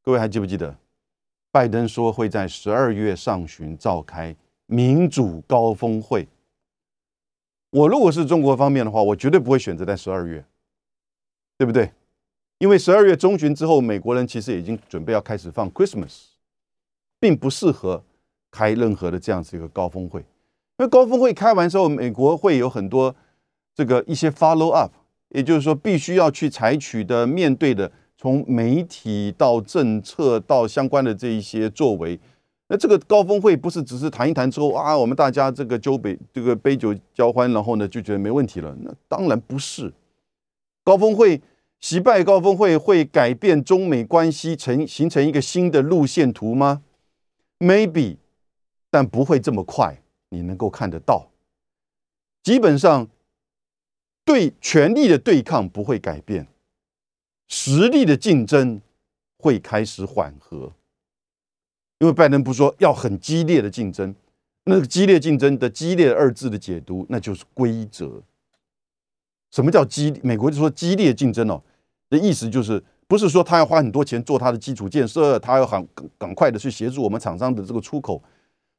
[0.01, 0.75] 各位还记不记得？
[1.51, 4.35] 拜登说会在十二月上旬召开
[4.67, 6.27] 民主高峰会。
[7.71, 10.45] 我如果是中国方面的话，我绝对不会选择在十二月，
[11.57, 11.91] 对不对？
[12.59, 16.25] 因为十二月中旬之后，美国人其实已经准备要开始放 Christmas，
[17.19, 18.03] 并不适合
[18.51, 20.19] 开任何的这样子一个高峰会。
[20.19, 23.15] 因为高峰会开完之后，美国会有很多
[23.73, 24.91] 这个一些 follow up，
[25.29, 27.91] 也就是说必须要去采取的面对的。
[28.21, 32.19] 从媒体到政策到相关的这一些作为，
[32.67, 38.75] 那这个高峰会不是只是谈一谈之后啊，我们大家这个酒杯这个杯酒交欢，然后呢就觉得没问题了？
[38.81, 39.93] 那当然不是。
[40.83, 41.41] 高峰会
[41.79, 46.81] 习拜高峰会会改变中美关系成形成一个新的路线图吗
[47.59, 48.17] ？Maybe，
[48.91, 51.29] 但不会这么快，你能够看得到。
[52.43, 53.07] 基本上，
[54.25, 56.45] 对权力的对抗不会改变。
[57.49, 58.79] 实力的竞争
[59.37, 60.71] 会开始缓和，
[61.97, 64.13] 因为拜登不说要很激烈的竞争，
[64.65, 68.21] 那个激烈竞争的“激烈”二字的解读，那就是规则。
[69.51, 70.13] 什么叫激？
[70.23, 71.59] 美国就说激烈竞争哦，
[72.07, 75.87] 的意思就是不是说他要花很多钱做他的基础建设，他要很
[76.19, 78.21] 赶快的去协助我们厂商的这个出口，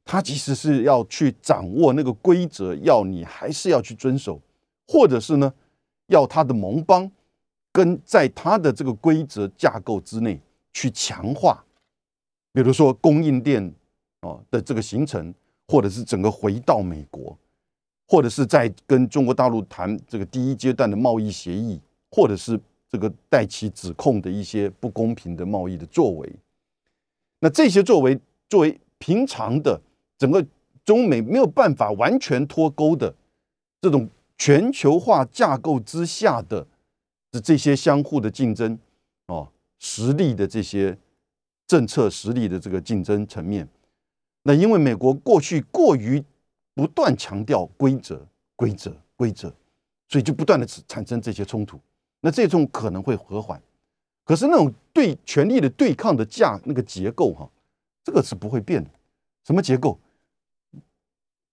[0.05, 4.39] 他其实是要去掌握那个规则，要你还是要去遵守，
[4.87, 5.53] 或者是呢，
[6.07, 7.11] 要他的盟邦。
[7.71, 10.39] 跟在它的这个规则架构之内
[10.73, 11.63] 去强化，
[12.51, 13.73] 比如说供应链
[14.21, 15.33] 哦的这个形成，
[15.67, 17.37] 或者是整个回到美国，
[18.07, 21.79] 或者是在跟中国大陆谈这个第一阶段的贸易协议，
[22.09, 26.35] 或者是这个带其指控的一些不公平的贸易的作为，
[27.39, 29.79] 那这些作为作为平常的
[30.17, 30.45] 整个
[30.83, 33.15] 中美没有办法完全脱钩的
[33.79, 36.67] 这种全球化架构之下的。
[37.33, 38.77] 是这些相互的竞争，
[39.27, 39.47] 哦，
[39.79, 40.97] 实力的这些
[41.65, 43.65] 政策实力的这个竞争层面，
[44.43, 46.21] 那因为美国过去过于
[46.73, 49.53] 不断强调规则、规则、规则，
[50.09, 51.79] 所以就不断的产生这些冲突。
[52.19, 53.61] 那这种可能会和缓，
[54.25, 57.49] 可是那种对权力的对抗的架那个结构哈，
[58.03, 58.89] 这个是不会变的。
[59.45, 59.97] 什么结构？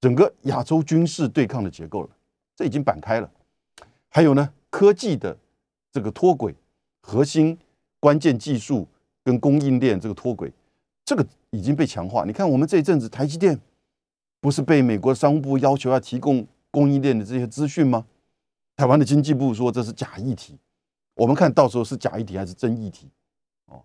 [0.00, 2.10] 整个亚洲军事对抗的结构了，
[2.56, 3.30] 这已经板开了。
[4.08, 5.38] 还有呢，科技的。
[5.92, 6.54] 这个脱轨、
[7.02, 7.58] 核心
[8.00, 8.86] 关键技术
[9.24, 10.52] 跟供应链这个脱轨，
[11.04, 12.24] 这个已经被强化。
[12.24, 13.58] 你看，我们这一阵子台积电
[14.40, 18.06] 不是被美国商务部要求要提供供应链的这些资讯吗？
[18.76, 20.56] 台湾的经济部说这是假议题，
[21.16, 23.10] 我们看到时候是假议题还是真议题，
[23.66, 23.82] 哦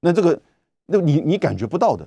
[0.00, 0.40] 那这个
[0.86, 2.06] 那你你感觉不到的，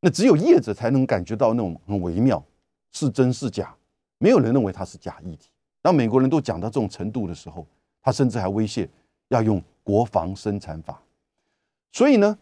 [0.00, 2.44] 那只有业者才能感觉到那种很微妙，
[2.92, 3.74] 是真是假，
[4.18, 5.48] 没有人认为它是假议题。
[5.80, 7.66] 当美国人都讲到这种程度的时候，
[8.02, 8.88] 他甚至还威胁
[9.28, 11.02] 要用国防生产法。
[11.92, 12.38] 所以呢，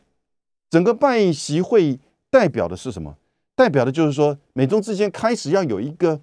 [0.68, 1.98] 整个拜习会
[2.30, 3.16] 代表的是什么？
[3.54, 6.20] 代表的就是说，美中之间开始要有一个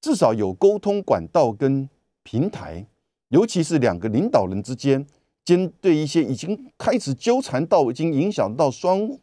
[0.00, 1.88] 至少有沟通管道跟
[2.22, 2.86] 平台，
[3.28, 5.04] 尤其是两个领导人之间，
[5.44, 9.18] 针对一些已经开始纠缠到已经影响到双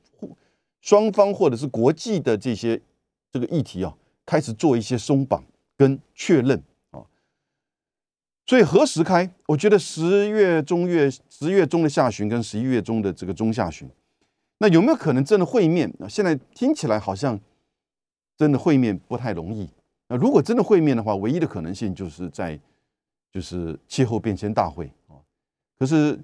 [0.81, 2.81] 双方或者是国际的这些
[3.31, 5.43] 这个议题啊，开始做一些松绑
[5.77, 6.61] 跟确认。
[8.47, 9.29] 所以何时开？
[9.45, 13.87] 我觉得十月中月十月中的下旬跟十一月中的这个中下旬。
[14.59, 15.93] 那有没有可能真的会面？
[15.99, 17.39] 那现在听起来好像
[18.37, 19.69] 真的会面不太容易。
[20.07, 22.57] 那如果真的会面的话，唯一的可能性就是在
[23.33, 25.19] 就是气候变迁大会啊。
[25.77, 26.17] 可是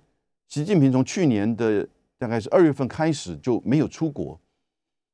[0.48, 1.86] 习近平从去年的
[2.18, 4.40] 大概是二月份开始就没有出国。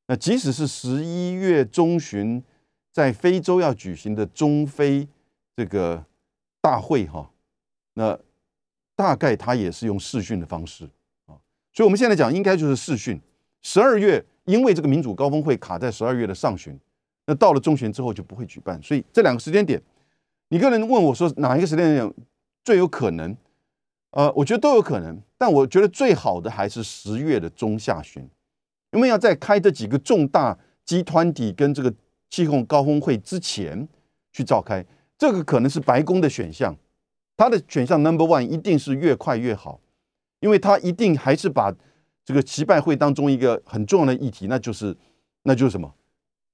[0.06, 2.44] 那即使是十一月中旬
[2.92, 5.08] 在非洲要举行的中非
[5.56, 6.06] 这个
[6.62, 7.30] 大会哈，
[7.94, 8.18] 那
[8.96, 10.90] 大概他也是用视讯的方式。
[11.72, 13.20] 所以，我们现在讲应该就是试训。
[13.62, 16.78] 十二月，因为这个民主高峰会卡在十二月的上旬，
[17.26, 18.82] 那到了中旬之后就不会举办。
[18.82, 19.82] 所以这两个时间点，
[20.50, 22.14] 你个人问我说哪一个时间点
[22.64, 23.36] 最有可能？
[24.12, 28.28] 呃，我觉得都有可能，但我觉得最好的还是十月的中下旬，
[28.92, 31.94] 因为要在开这几个重大集团体跟这个
[32.30, 33.88] 气候高峰会之前
[34.34, 34.84] 去召开，
[35.20, 36.76] 这个可能是白宫的选项。
[37.38, 39.80] 它的选项 number one 一定是越快越好。
[40.42, 41.70] 因为他一定还是把
[42.24, 44.96] 这个习拜会当中一个很重要的议题，那就是
[45.44, 45.94] 那就是什么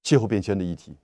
[0.02, 0.98] 气候变迁的议题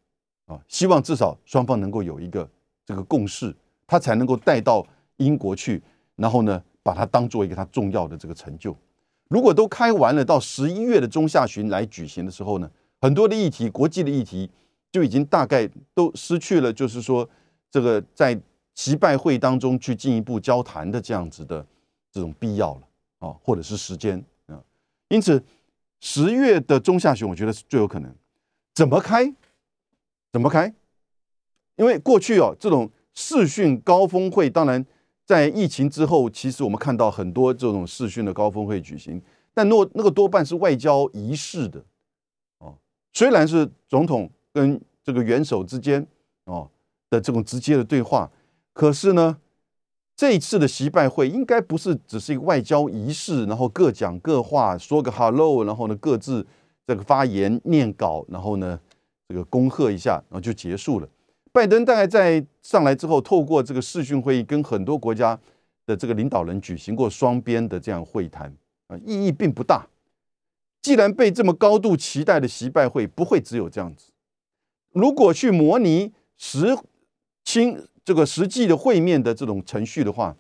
[0.48, 2.50] 啊，希望至少双方能够有一个
[2.84, 4.84] 这个共识，他才能够带到
[5.18, 5.80] 英国去，
[6.16, 8.76] 然后呢把它当做一个他重要的这个成就。
[9.28, 14.50] 如果都开完了，到十一月的中下旬来举行的时候呢，很多的议题，国际的议题
[14.92, 17.30] 就已经大概都失去了，就是说
[17.72, 18.40] 这个在
[18.76, 21.66] 习拜会当中去进一步交谈的这样子的。
[22.14, 22.82] 这种必要了
[23.20, 24.62] 啊，或者是时间啊，
[25.08, 25.42] 因此
[26.02, 28.14] 十月的中下旬，我觉得是最有可能。
[28.76, 29.34] 怎么开？
[30.34, 30.76] 怎么开？
[31.78, 34.86] 因为过去哦，这种视讯高峰会，当然
[35.26, 39.22] 在疫情之后，其实我们看到很多这种视讯的高峰会举行，
[39.54, 41.82] 但那那个多半是外交仪式的
[42.58, 42.76] 哦。
[43.14, 46.06] 虽然是总统跟这个元首之间
[46.44, 46.70] 哦
[47.12, 48.32] 的这种直接的对话，
[48.74, 49.38] 可是呢。
[50.14, 56.46] 这一次的习拜会应该不是只是一个外交仪式，然后各讲各话，说个 hello，然后呢各自
[56.86, 58.80] 这个发言念稿，然后呢
[59.28, 61.10] 这个恭贺一下，然后就结束了。
[61.52, 65.40] 拜登大概在上来之后，透过这个视讯会议，跟很多国家
[65.88, 68.54] 的这个领导人举行过双边的这样会谈
[68.90, 69.88] 啊，意义并不大。
[70.84, 74.12] 既然被这么高度期待的习拜会不会只有这样子，
[74.92, 76.78] 如果去模拟实
[77.44, 77.88] 亲。
[78.04, 80.36] 这个实际的会面的这种程序的话，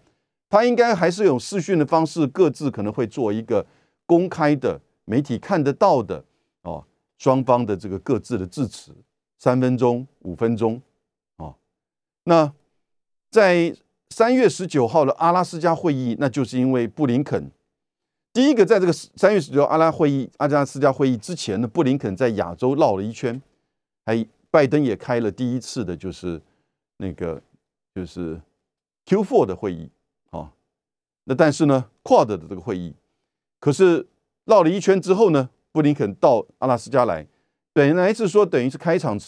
[0.49, 3.63] 他应该还是用视讯的方式，各自可能会做一个
[4.07, 6.25] 公开的媒体看得到的
[6.63, 6.83] 哦，
[7.19, 8.91] 双方的这个各自的致辞，
[9.37, 10.81] 三分钟、五分钟，
[11.37, 11.53] 哦，
[12.23, 12.51] 那
[13.29, 13.77] 在
[14.09, 17.51] 三月十九号的阿拉斯加会议，那就是因为布林肯
[18.33, 23.39] 第一个在这个三月十九阿拉会议阿拉斯加会议之前呢，布林肯在亚洲绕了一圈，
[24.03, 26.41] 还拜登也开了第一次的，就是
[27.01, 27.41] 那个。
[27.93, 28.39] 就是
[29.05, 29.89] Q4 的会议
[30.29, 30.49] 啊，
[31.25, 32.95] 那但是呢，Quad 的这个会议，
[33.59, 34.07] 可是
[34.45, 37.27] 绕了一圈之后呢，布林肯到阿拉斯加来，
[37.73, 39.19] 本来是说等于是开场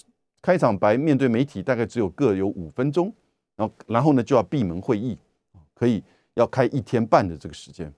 [0.42, 3.14] 开场白，面对媒体大概只有各有五分钟，
[3.58, 5.18] 然后然后呢就要闭门会议，
[5.74, 6.02] 可以
[6.36, 7.94] 要开一天半的这个时间，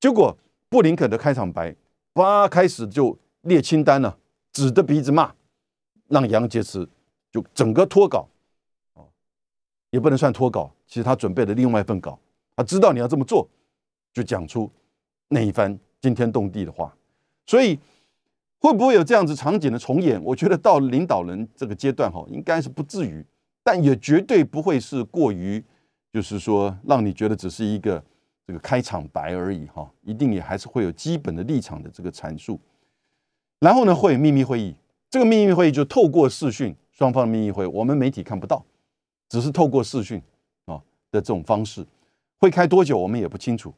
[0.00, 0.34] 结果
[0.70, 1.76] 布林肯的开场白，
[2.14, 4.18] 哇，开始就列清单了，
[4.54, 5.34] 指着鼻子骂，
[6.08, 6.88] 让杨洁篪
[7.30, 8.26] 就整个脱稿。
[9.98, 12.16] 也不能算脱稿，其实他准备了另外一份稿，
[12.54, 13.48] 他知道你要这么做，
[14.12, 14.70] 就讲出
[15.26, 16.94] 那一番惊天动地的话。
[17.44, 17.76] 所以
[18.60, 20.22] 会不会有这样子场景的重演？
[20.22, 23.24] 我觉得到领导人这个阶段哈，应该是不至于，
[23.64, 25.64] 但也绝对不会是过于，
[26.12, 28.00] 就是说让你觉得只是一个
[28.46, 32.60] 这个开场白而已哈，一定也还是会有基本的立场的这个阐述。
[33.58, 34.76] 然后呢，会有秘密会议，
[35.10, 38.64] 这个秘密会议就透过视讯，双方的秘密会，我们媒体看不到。
[39.28, 40.20] 只是透过视讯
[40.66, 41.86] 啊的这种方式，
[42.38, 43.72] 会开多久我们也不清楚。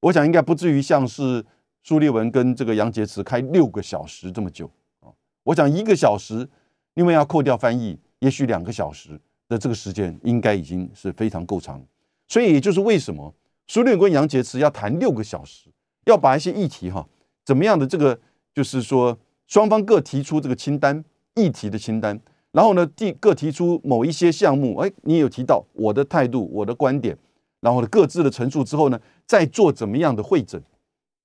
[0.00, 1.44] 我想应该不至于像是
[1.82, 5.08] 苏立文跟这个杨洁篪开六个小时这么久啊。
[5.44, 6.48] 我想一个小时，
[6.94, 11.82] 因为要扣掉翻译，也许两个小时的这个时间应该已经是非常够长。
[12.28, 13.32] 所以也就是为什么
[13.68, 15.70] 苏立文跟杨洁篪要谈六个小时，
[16.04, 17.06] 要把一些议题哈
[17.44, 18.18] 怎么样的这个，
[18.52, 19.16] 就是说
[19.46, 22.20] 双方各提出这个清单议题的清单，
[22.56, 27.14] 然后呢，第各提出某一些项目，哎，你有提到我的态度、我的观点，
[27.60, 30.58] 然后呢各自的陈述之后呢，再做怎么样的会诊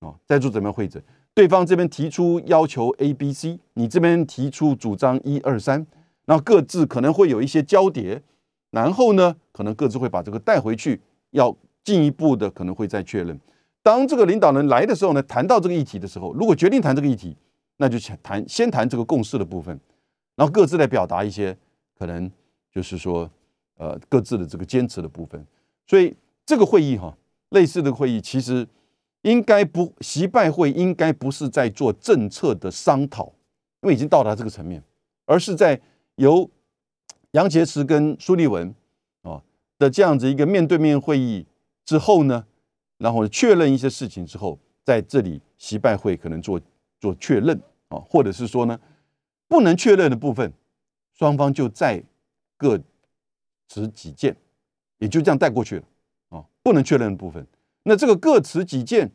[0.02, 0.13] 啊？
[0.26, 1.02] 再做怎么样会诊？
[1.34, 5.88] 对方这边提出要求 A、B、C，你这边提出主张一二三，
[6.26, 8.22] 然后各自可能会有一些交叠，
[8.72, 13.39] 然后呢，可能各自会把这个带回去，要进一步的可能会再确认。
[13.82, 17.38] 当这个领导人来的时候呢，谈到这个议题的时候，如果决定谈这个议题，
[17.78, 19.80] 那就先谈先谈这个共识的部分，
[20.36, 21.58] 然后各自来表达一些
[21.98, 22.32] 可能
[22.72, 23.30] 就是说
[23.78, 25.46] 呃各自的这个坚持的部分。
[25.88, 26.15] 所以
[26.46, 27.17] 这个会议哈，
[27.50, 28.67] 类似的会议其实。
[29.24, 33.26] 应该不，习拜会应该不是在做政策的商讨，
[33.84, 34.84] 因为已经到达这个层面，
[35.26, 35.80] 而是在
[36.15, 36.50] 由
[37.34, 38.74] 杨洁篪跟苏立文
[39.22, 39.39] 啊
[39.78, 41.46] 的这样子一个面对面会议
[41.86, 42.44] 之后呢，
[42.98, 46.60] 然后确认一些事情之后，在这里习拜会可能做
[47.00, 47.56] 做确认
[47.89, 48.80] 啊，或者是说呢，
[49.52, 50.54] 不能确认的部分，
[51.14, 52.02] 双方就再
[52.56, 52.82] 各
[53.68, 54.34] 持己见，
[55.00, 55.84] 也就这样带过去了
[56.30, 57.46] 啊，不能确认的部分。
[57.84, 59.12] 那这个各持己见，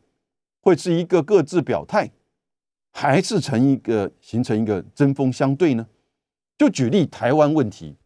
[0.61, 2.11] 会是一个各自表态，
[2.93, 5.89] 还是成一个形成一个针锋相对呢？
[6.59, 7.97] 就举例台湾问题，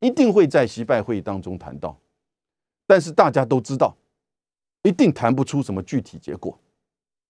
[0.00, 1.96] 一定会在习拜会议当中谈到，
[2.88, 3.96] 但是大家都知道，
[4.82, 6.58] 一定谈不出什么具体结果，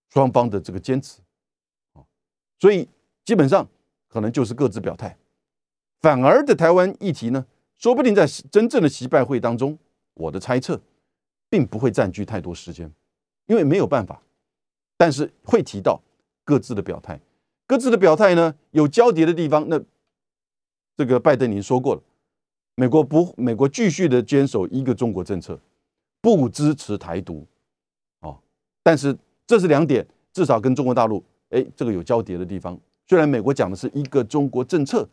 [0.08, 1.20] 双方的这个坚持
[1.92, 2.00] 啊，
[2.58, 2.88] 所以
[3.26, 3.68] 基本上
[4.08, 5.16] 可能就是各自表态，
[6.00, 9.78] 反而的台湾议题呢，说不定在真正的习拜会当中，
[10.14, 10.80] 我的猜测。
[11.50, 12.92] 并不会占据太多时间，
[13.46, 14.20] 因为没有办法。
[14.98, 15.98] 但是会提到
[16.44, 17.18] 各自的表态，
[17.66, 19.66] 各自的表态呢有交叠的地方。
[19.66, 19.82] 那
[20.94, 22.02] 这个拜登已经说过了，
[22.74, 25.58] 美国不，美国继续的坚守一个中国政策，
[26.20, 27.46] 不支持台独。
[28.20, 28.38] 哦，
[28.82, 29.16] 但是
[29.46, 32.78] 这是两点，至少跟中国大陆，哎，这个有交叠的地方。
[33.08, 35.08] 虽然美国讲的是一个中国政策，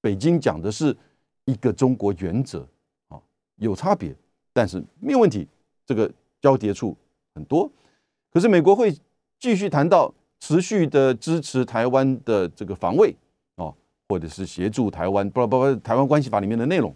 [0.00, 0.96] 北京讲的是
[1.44, 2.66] 一个中国原则，
[3.08, 3.20] 啊，
[3.56, 4.16] 有差别。
[4.54, 5.46] 但是没有问题，
[5.86, 6.96] 这个交叠处
[7.34, 7.70] 很多。
[8.30, 8.94] 可是美国会
[9.38, 13.14] 继续谈到持续的支持台湾的这个防卫
[13.56, 13.72] 啊，
[14.08, 16.94] 或者是协助台湾，不不不，台湾关系法里面的内容，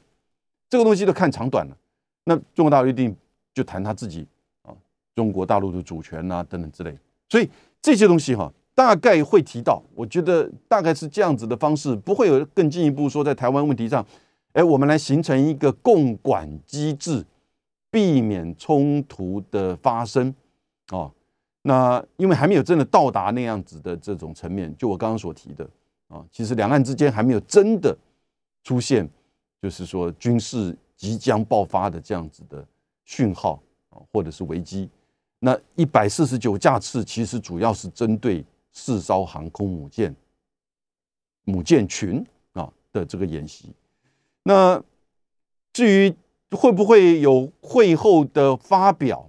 [0.70, 1.76] 这个东西都看长短了。
[2.24, 3.14] 那中国大陆一定
[3.52, 4.26] 就谈他自己
[4.62, 4.74] 啊，
[5.14, 6.98] 中国大陆的主权啊等等之类。
[7.28, 7.48] 所以
[7.80, 9.82] 这些东西哈，大概会提到。
[9.96, 14.06] 我觉得大概是这样子的方式，不会有更进一步说在台湾问题上，
[14.52, 17.26] 哎，我们来形成一个共管机制。
[17.88, 20.34] 避免冲突的发生，
[20.90, 21.10] 哦，
[21.62, 25.66] 那因为还没有真的到达那样子的这种层面，就我刚刚所提的
[26.08, 27.96] 啊，其实两岸之间还没有真的
[28.64, 29.08] 出现，
[29.62, 32.62] 就是说军事即将爆发的这样子的
[33.06, 34.90] 讯号啊，或者是危机。
[35.38, 38.44] 那一百四十九架次其实主要是针对
[38.76, 40.14] 四艘航空母舰
[41.44, 43.72] 母舰群啊的这个演习。
[44.42, 44.82] 那
[45.72, 46.14] 至于。
[46.52, 49.28] 会不会有会后的发表，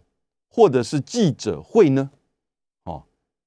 [0.49, 2.11] 或者是记者会呢？
[2.83, 3.03] 哦，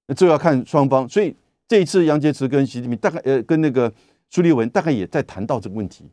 [0.06, 1.08] 那这要看双方。
[1.08, 1.34] 所以
[1.68, 3.90] 这一次杨洁篪跟习近平大概呃跟那个
[4.28, 6.04] 苏立文大概也在谈到这个问题，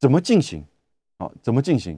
[0.00, 0.64] 怎么进行？
[1.18, 1.96] 啊，怎么进行？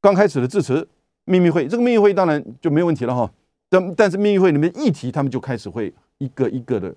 [0.00, 0.86] 刚开始的致辞
[1.24, 3.32] 秘密会，这个秘密会当然就没有问题了哈。
[3.68, 6.94] 但但是秘密会里面议题，他们就开始会一个一个的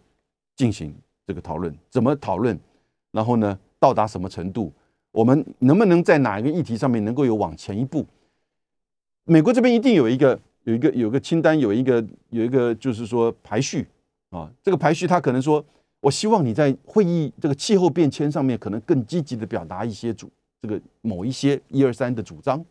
[0.55, 0.93] 进行
[1.25, 2.59] 这个讨论，怎么讨论？
[3.11, 4.71] 然后呢，到达什么程度？
[5.11, 8.05] 我们能不能在哪一个议题上面能够有往前一步？
[9.25, 13.85] 美国这边一定有一个有一个有一个清单，有一个有一个就是说排序
[14.29, 14.49] 啊。
[14.63, 15.63] 这个排序他可能说，
[15.99, 20.29] 我希望你在会议这个气候变迁上面可能更积极的表达一些主
[20.61, 22.63] 这个某一些一二三的主张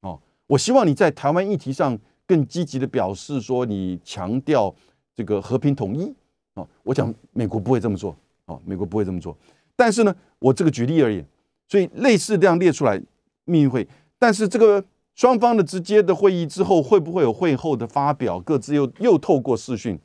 [0.00, 0.20] 哦。
[0.48, 1.96] 我希望你在台湾议题上
[2.26, 4.74] 更积极的表示说，你强调
[5.18, 6.14] 这个和平统一
[6.54, 6.64] 啊。
[6.84, 9.36] 我讲美国不会这么做啊，美国不会这么做。
[9.74, 11.26] 但是呢，我这个举例而言。
[11.70, 12.96] 所以类似这样列出来
[13.44, 13.86] 秘密会，
[14.18, 14.82] 但是这个
[15.14, 18.40] 双方的直接的会议之后，会不会有会后的发表？
[18.40, 19.98] 各自又又透过视讯，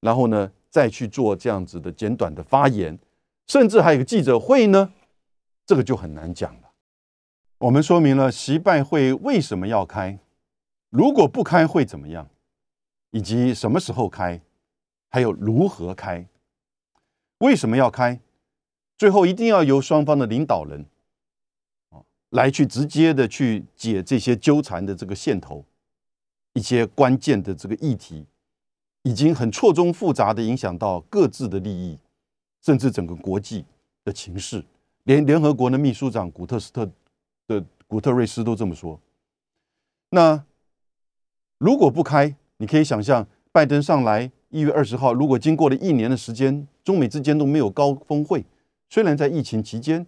[0.00, 2.98] 然后呢再去做这样子的简短的发言，
[3.46, 4.92] 甚至还有个记者会呢？
[5.64, 6.72] 这个就很难讲了。
[7.60, 10.18] 我们说明了习拜会为什么要开，
[10.90, 12.28] 如果不开会怎么样，
[13.10, 14.38] 以及什么时候开，
[15.16, 16.26] 还有如何开，
[17.38, 18.20] 为什么要开？
[18.98, 20.84] 最后一定要由双方的领导人。
[21.88, 25.64] 啊来去直接的去解这些纠缠的这个线头，
[26.52, 28.26] 一些关键的这个议题，
[29.04, 31.98] 已经很错综复杂的影响到各自的利益，
[32.60, 33.64] 甚至整个国际
[34.04, 34.62] 的情势，
[35.04, 36.86] 连联合国的秘书长古特斯特
[37.46, 39.00] 的古特瑞斯都这么说。
[40.10, 40.44] 那
[41.56, 48.44] 如果不开，你可以想象拜登上来一月二十号，如果经过了一年的时间，中美之间都没有高峰会，
[48.88, 50.06] 虽然在疫情期间，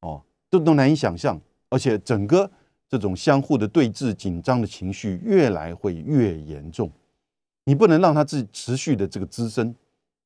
[0.00, 2.50] 哦，都都难以想象，而且整个
[2.88, 6.90] 这种相互的对峙、紧张的情绪越来会越严重，
[7.64, 9.74] 你不能让它自持续的这个滋生，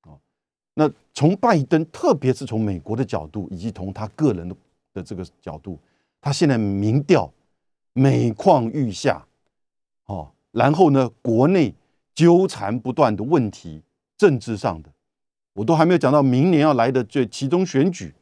[0.03, 0.19] 哦，
[0.75, 4.57] 那从拜登，特别是从美国的角度，以及从他个人的
[4.95, 5.79] 的这个角度，
[6.21, 7.33] 他现在民调
[7.93, 9.25] 每况愈下，
[10.07, 11.73] 哦，然后呢，国内。
[12.17, 13.83] 纠缠不断的问题，
[14.17, 14.91] 政治上的，
[15.53, 18.15] 我都还没有讲到明年要来的这其中选举。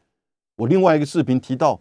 [0.56, 1.76] 我另外一个视频提到，《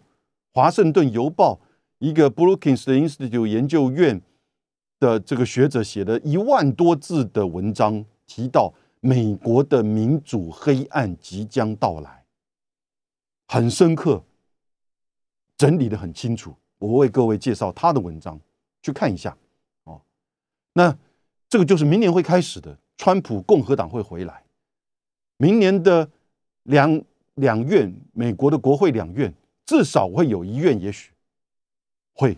[0.52, 1.54] 华盛顿邮报》
[1.98, 4.22] 一个 Brookings 的 Institute 研究院
[5.00, 12.24] 的这个学者写的一万多字的文章，提到美国的民主黑暗即将到来，
[13.48, 14.22] 很深刻，
[15.56, 16.54] 整理的很清楚。
[16.78, 18.38] 我为各位介绍他的文章，
[18.82, 19.36] 去看一下
[19.82, 20.00] 哦。
[20.72, 20.96] 那。
[21.48, 24.42] 这个就是明年会开始的，川普共和党会回来。
[25.36, 26.08] 明年的
[26.64, 27.02] 两
[27.34, 29.32] 两院，美国的国会两院
[29.66, 31.10] 至少会有一院，也许
[32.12, 32.36] 会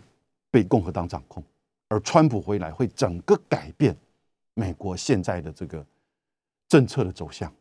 [0.51, 1.43] 被共和党掌控，
[1.89, 3.95] 而川普回来会整个改变
[4.53, 5.85] 美国现在的这个
[6.67, 7.51] 政策的走向。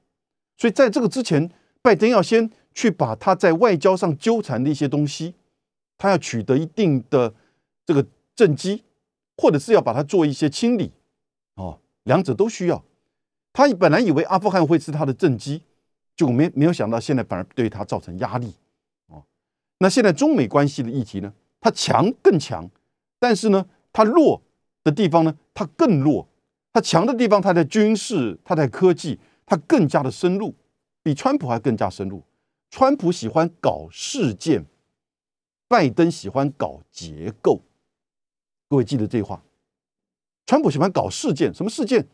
[0.57, 1.51] 所以在这个之前，
[1.83, 5.35] 拜登要先去把他在外交上纠缠的一些东西，
[5.99, 7.33] 他要取得一定的
[7.85, 8.83] 这个政绩，
[9.37, 10.93] 或者是要把它做一些清理。
[11.57, 12.83] 哦，两者都需要。
[13.53, 15.63] 他本来以为阿富汗会是他的政绩，
[16.17, 18.55] 结果没没有想到，现在反而对他造成压力。
[19.09, 19.23] 哦，
[19.79, 21.33] 那现在中美关系的议题呢？
[21.61, 22.71] 他强更强，
[23.19, 24.41] 但是呢，他弱
[24.85, 26.29] 的地方呢，他更弱。
[26.73, 30.55] 他强的地方，他在军事，他在科技，他更加的深入，
[31.03, 32.23] 比川普还更加深入。
[32.69, 34.67] 川普喜欢搞事件，
[35.67, 37.63] 拜登喜欢搞结构。
[38.69, 39.43] 各位记得这话。
[40.47, 42.07] 川普喜欢搞事件，什么事件？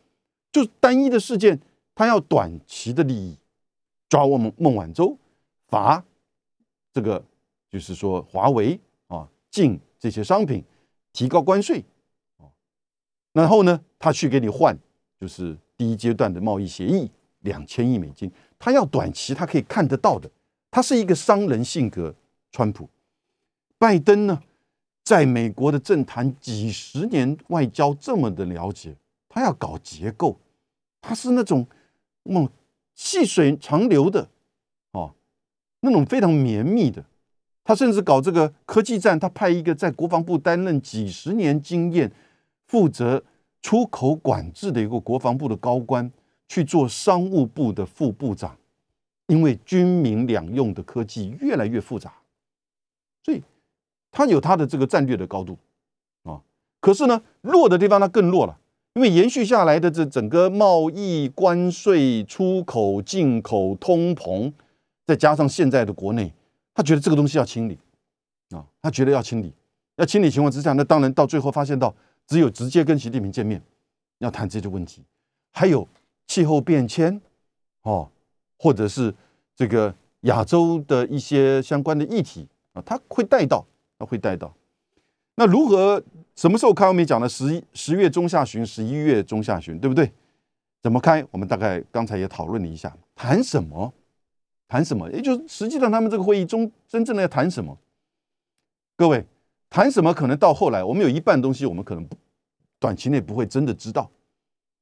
[0.50, 1.60] 就单一的事件，
[1.94, 3.36] 他要短期的利益，
[4.08, 5.16] 抓我们孟晚舟，
[5.68, 6.02] 罚
[6.92, 7.22] 这个，
[7.70, 10.64] 就是说华为啊进这些商品，
[11.12, 11.84] 提高关税，
[12.38, 12.50] 哦，
[13.32, 14.76] 然后呢，他去给你换，
[15.20, 17.10] 就是第一阶段的贸易协议
[17.40, 20.30] 两千亿美金，他要短期他可以看得到的，
[20.70, 22.14] 他是一个商人性格。
[22.54, 22.86] 川普，
[23.78, 24.42] 拜登呢？
[25.05, 28.94] 在美国的政坛几十年，外交这么的了解，
[29.28, 30.38] 他要搞结构，
[31.00, 31.66] 他是那种
[32.22, 32.48] 那种
[32.94, 34.28] 细水长流的
[34.92, 35.12] 哦，
[35.80, 37.05] 那种非常绵密的。
[37.64, 42.11] 他甚至搞这个科技战，他派一个在国防部担任几十年经验、
[42.66, 43.22] 负责
[43.61, 46.11] 出口管制的一个国防部的高官
[46.48, 48.57] 去做商务部的副部长，
[49.26, 52.14] 因为军民两用的科技越来越复杂，
[53.24, 53.42] 所以。
[54.12, 55.56] 它有它的这个战略的高度
[56.22, 56.38] 啊，
[56.80, 58.58] 可是呢，弱的地方它更弱了，
[58.92, 64.52] 因为延续下来的这整个贸易关税、出口、进口、通膨，
[65.06, 66.30] 再加上现在的国内，
[66.74, 67.78] 他觉得这个东西要清理
[68.50, 69.54] 啊，他觉得要清理，
[69.96, 71.94] 要清理情况之下，那当然到最后发现到
[72.26, 73.62] 只有直接跟习近平见面，
[74.18, 75.02] 要谈这些问题，
[75.52, 75.88] 还有
[76.26, 77.18] 气候变迁
[77.84, 78.10] 哦，
[78.58, 79.14] 或者是
[79.56, 83.64] 这个亚洲的一些相关的议题啊，他会带到。
[84.05, 84.55] 会带到，
[85.36, 86.03] 那如何
[86.34, 86.86] 什么时候开？
[86.86, 90.11] 我们讲的十一十月中下旬，十一月中下旬，对不对？
[90.82, 91.24] 怎么开？
[91.30, 93.92] 我们大概刚才也讨论了一下，谈什么？
[94.66, 95.11] 谈什么？
[95.12, 97.78] 也就是实际上他们这个会议中真正的要谈什么？
[98.96, 99.24] 各位
[99.70, 100.12] 谈什么？
[100.12, 102.16] 可能到后来，我们有一半东西我们可能不
[102.78, 104.11] 短期内不会真的知道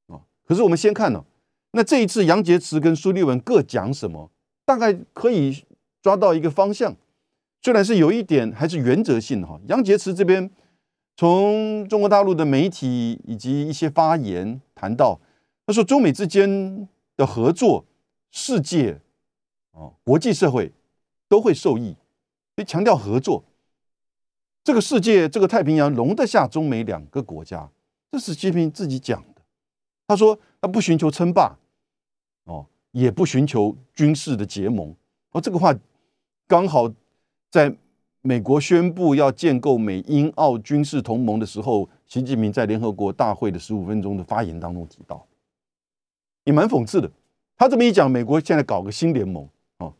[0.06, 0.20] 啊。
[0.46, 1.24] 可是我们先看呢，
[1.72, 4.30] 那这一次杨洁篪跟苏立文各讲什么？
[4.64, 5.64] 大概可以
[6.00, 6.96] 抓到一个方向。
[7.62, 10.50] 虽然是有一点还是原则性的哈，杨洁篪这边
[11.14, 15.20] 从中国大陆的媒体以及一些发言谈到，
[15.66, 16.88] 他说中美之间
[17.18, 17.84] 的合作，
[18.30, 18.98] 世界
[19.72, 20.72] 哦国际社会
[21.28, 21.92] 都会受益，
[22.56, 23.44] 所以强调合作。
[24.64, 27.70] 这个世界这个太平洋容得下中美两个国家，
[28.10, 29.42] 这是习近平自己讲的。
[30.06, 31.58] 他说他不寻求称霸，
[32.44, 34.94] 哦也不寻求军事的结盟，
[35.32, 35.74] 哦这个话
[36.48, 36.90] 刚好。
[37.50, 37.76] 在
[38.22, 45.26] 美国宣布要建构美英澳军事同盟的时候，习近平在联合国大会的十五分钟的发言当中提到，
[46.44, 47.10] 也蛮讽刺的。
[47.56, 49.48] 他这么一讲，美国现在搞个新联盟
[49.78, 49.92] 哦。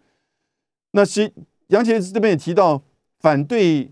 [0.93, 1.33] 那习
[1.69, 2.83] 杨洁篪这边也提到，
[3.19, 3.91] 反对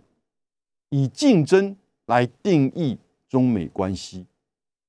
[0.90, 2.98] 以竞争来定义
[3.28, 4.26] 中美关系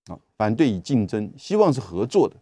[0.07, 2.35] 啊，反对以竞争，希望是合作的。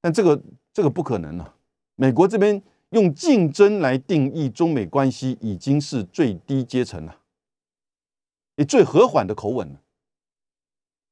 [0.00, 0.40] 但这个
[0.72, 1.54] 这个不可能啊，
[1.96, 2.62] 美国这边。
[2.90, 7.20] 用竞争来定义中美关系已经是最低阶层了，
[8.56, 9.80] 也最和缓的口吻了。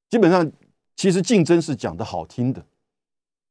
[0.09, 0.51] 基本上，
[0.95, 2.65] 其实竞争是讲的好听的，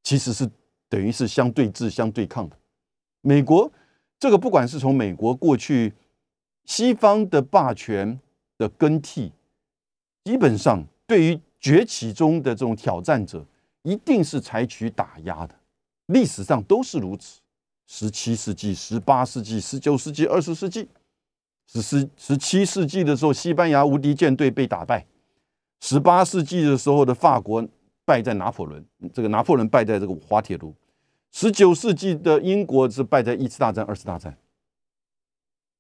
[0.01, 0.49] 其实是
[0.89, 2.57] 等于是相对峙、相对抗的。
[3.21, 3.71] 美国
[4.17, 5.93] 这个不管是从美国过去
[6.65, 8.19] 西方的霸权
[8.57, 9.31] 的更替，
[10.23, 13.45] 基本上对于崛起中的这种挑战者，
[13.83, 15.55] 一定是采取打压的。
[16.07, 17.41] 历史上都是如此。
[17.87, 20.87] 十七世纪、十八世纪、十九世纪、二十世纪，
[21.67, 25.05] 十十十七世纪的时候，西班牙无敌舰队被打败；
[25.81, 27.67] 十八世纪的时候的法国
[28.03, 28.83] 败在拿破仑，
[29.13, 30.73] 这个拿破仑败在这个滑铁卢；
[31.31, 34.35] 十九世纪的英国是败在一次大战、二次大战。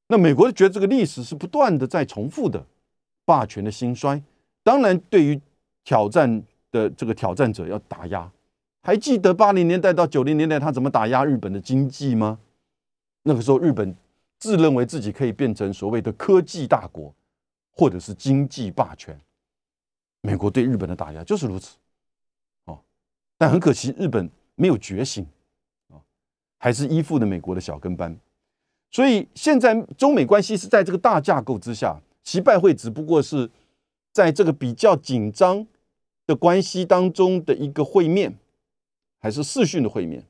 [0.07, 2.63] 那美国觉得这个历史是不断的在重复的，
[3.25, 4.21] 霸权的兴衰，
[4.61, 5.41] 当然对于
[5.83, 8.31] 挑战的这个挑战者要打压。
[8.85, 12.37] 还记得八零年代到九零年代他怎么打压日本的经济吗？
[13.23, 13.95] 那个时候日本
[14.37, 17.11] 自认为自己可以变成所谓的科技大国，
[17.71, 19.19] 或者是经济霸权。
[20.21, 21.77] 美国对日本的打压就是如此，
[22.65, 22.79] 哦，
[23.39, 25.25] 但很可惜日本没有觉醒，
[25.89, 25.97] 啊，
[26.59, 28.15] 还是依附的美国的小跟班。
[28.91, 33.49] 所以现在中美关系是在这个大架构之下，习拜会只不过是
[34.11, 35.65] 在这个比较紧张
[36.27, 38.37] 的关系当中的一个会面。
[39.25, 40.23] 还是视讯的会面，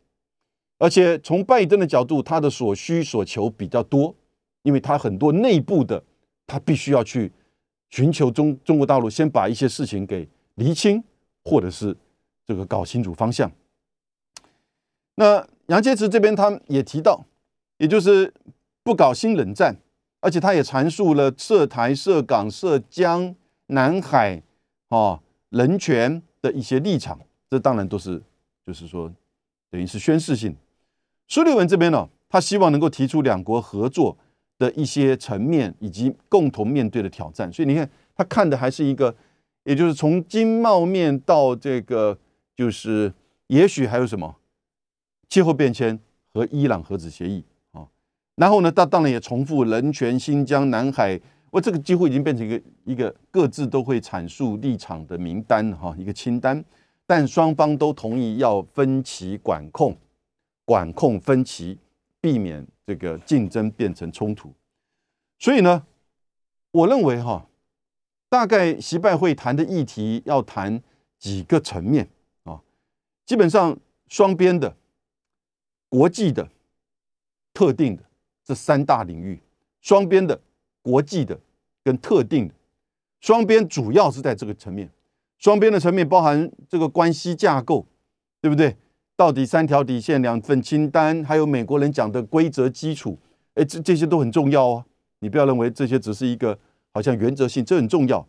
[0.77, 4.15] 而且从拜登的角度，他的所需所求比较多，
[4.63, 6.01] 因为他很多内部的，
[6.47, 7.29] 他必须要去
[7.89, 11.03] 寻求中中国大陆先把一些事情给厘清，
[11.43, 11.93] 或者是
[12.45, 13.51] 这个搞清楚方向。
[15.15, 17.25] 那杨洁篪这边他也提到，
[17.79, 18.33] 也就是
[18.81, 19.75] 不搞新冷战，
[20.21, 23.35] 而且他也阐述了涉台、涉港、涉江、
[23.67, 24.41] 南海
[24.87, 25.19] 啊
[25.49, 27.19] 人权的一些立场，
[27.49, 28.23] 这当然都是。
[28.65, 29.11] 就是说，
[29.69, 30.55] 等于是宣誓性。
[31.27, 34.17] 苏利文这边呢，他希望能够提出两国合作
[34.57, 37.51] 的一些层面，以及共同面对的挑战。
[37.51, 39.15] 所以你看，他看的还是一个，
[39.63, 42.17] 也就是从经贸面到这个，
[42.55, 43.13] 就是
[43.47, 44.35] 也许还有什么
[45.29, 45.99] 气候变迁
[46.33, 47.87] 和伊朗核子协议啊。
[48.35, 51.19] 然后呢，他当然也重复人权、新疆、南海，
[51.51, 56.63] 我这个几乎已经变成一个一个各自都会阐述立场的名单哈，一个清单。
[57.07, 59.95] 但双方都同意要分歧管控，
[60.63, 61.77] 管控分歧，
[62.19, 64.51] 避免这个竞争变成冲突。
[65.37, 65.85] 所以呢，
[66.71, 67.47] 我认为哈，
[68.27, 70.81] 大概习拜会谈的议题要谈
[71.19, 72.09] 几个层面
[72.43, 72.61] 啊，
[73.25, 73.77] 基本上
[74.07, 74.75] 双边的、
[75.89, 76.49] 国际的、
[77.53, 78.03] 特定的
[78.43, 79.39] 这三大领域，
[79.81, 80.41] 双边的、
[80.81, 81.39] 国际的
[81.83, 82.55] 跟特定的，
[83.19, 84.89] 双边主要是在这个层面。
[85.37, 87.87] 双边的层面包含这个关系架构，
[88.41, 88.77] 对不对？
[89.17, 93.17] 到底三条底线、两份清单，还有美国人讲的规则基础，
[93.53, 94.85] 哎，这这些都很重要啊！
[95.19, 96.59] 你不要认为这些只是一个
[96.93, 98.27] 好像原则性，这很重要。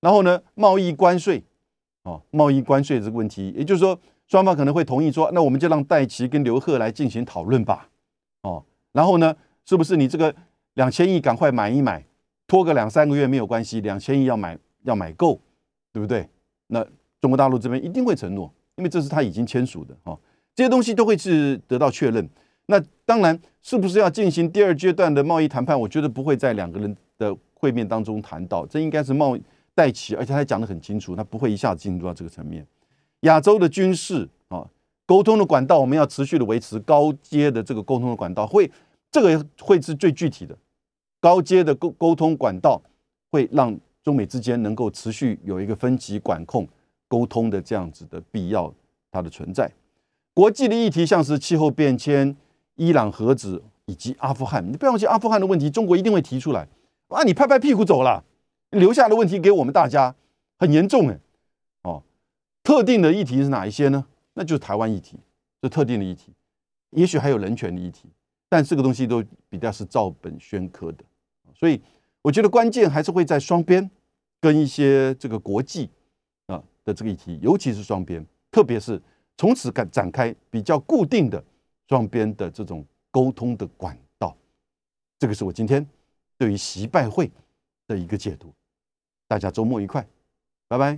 [0.00, 1.42] 然后呢，贸易关税，
[2.02, 7.88] 哦，贸易关税这个问题，也就是说，双方可能会同意说，那我们就让戴奇跟刘鹤来进行讨论吧，
[8.42, 9.34] 哦，然后呢，
[9.64, 10.34] 是不是你这个
[10.74, 12.04] 两千亿赶快买一买，
[12.46, 15.40] 拖个两三个月没有关系，两千亿要买要买够，
[15.94, 16.28] 对不对？
[16.68, 16.84] 那
[17.20, 20.18] 中国大陆这边一定会承诺，因为这是他已经签署的哈，
[20.54, 22.28] 这些东西都会是得到确认。
[22.66, 25.78] 那当然，是不是要进行第二阶段的贸易谈判？
[25.78, 29.38] 我觉得不会在两个人的会面当中谈到，这应该是贸
[29.74, 32.66] 代齐，而且他讲得很清楚，他不会一下子进入到这个层面。
[33.20, 34.66] 亚洲的军事啊，
[35.06, 38.70] 沟通的管道，我们要持续的维持高阶的这个沟通的管道，会
[39.10, 40.58] 这个会是最具体的
[41.20, 42.82] 高阶的沟沟通管道，
[43.30, 43.78] 会让。
[44.06, 46.64] 中美之间能够持续有一个分级管控、
[47.08, 48.72] 沟通的这样子的必要，
[49.10, 49.68] 它的存在。
[50.32, 52.36] 国际的议题像是气候变迁、
[52.76, 56.68] 伊朗核子以及阿富汗，你不要忘记阿富汗的问题，中国一定会提出来。
[57.08, 58.22] 啊，你拍拍屁股走了，
[58.70, 60.14] 留下的问题给我们大家
[60.56, 61.18] 很严重哎。
[61.82, 62.04] 哦，
[62.62, 64.06] 特定的议题是哪一些呢？
[64.34, 65.18] 那就是台湾议题，
[65.64, 66.32] 是特定的议题。
[66.90, 68.08] 也许还有人权的议题，
[68.48, 71.02] 但这个东西都比较是照本宣科的，
[71.52, 71.82] 所以
[72.26, 73.88] 我觉得关键还是会在双边。
[74.38, 75.88] 跟一些这个国际
[76.46, 79.00] 啊的这个议题，尤其是双边，特别是
[79.38, 81.42] 从此展展开比较固定的
[81.88, 84.36] 双边的这种沟通的管道，
[85.18, 85.84] 这个是我今天
[86.36, 87.32] 对于习拜会
[87.88, 88.52] 的一个解读。
[89.26, 90.06] 大家周末愉快，
[90.68, 90.94] 拜拜。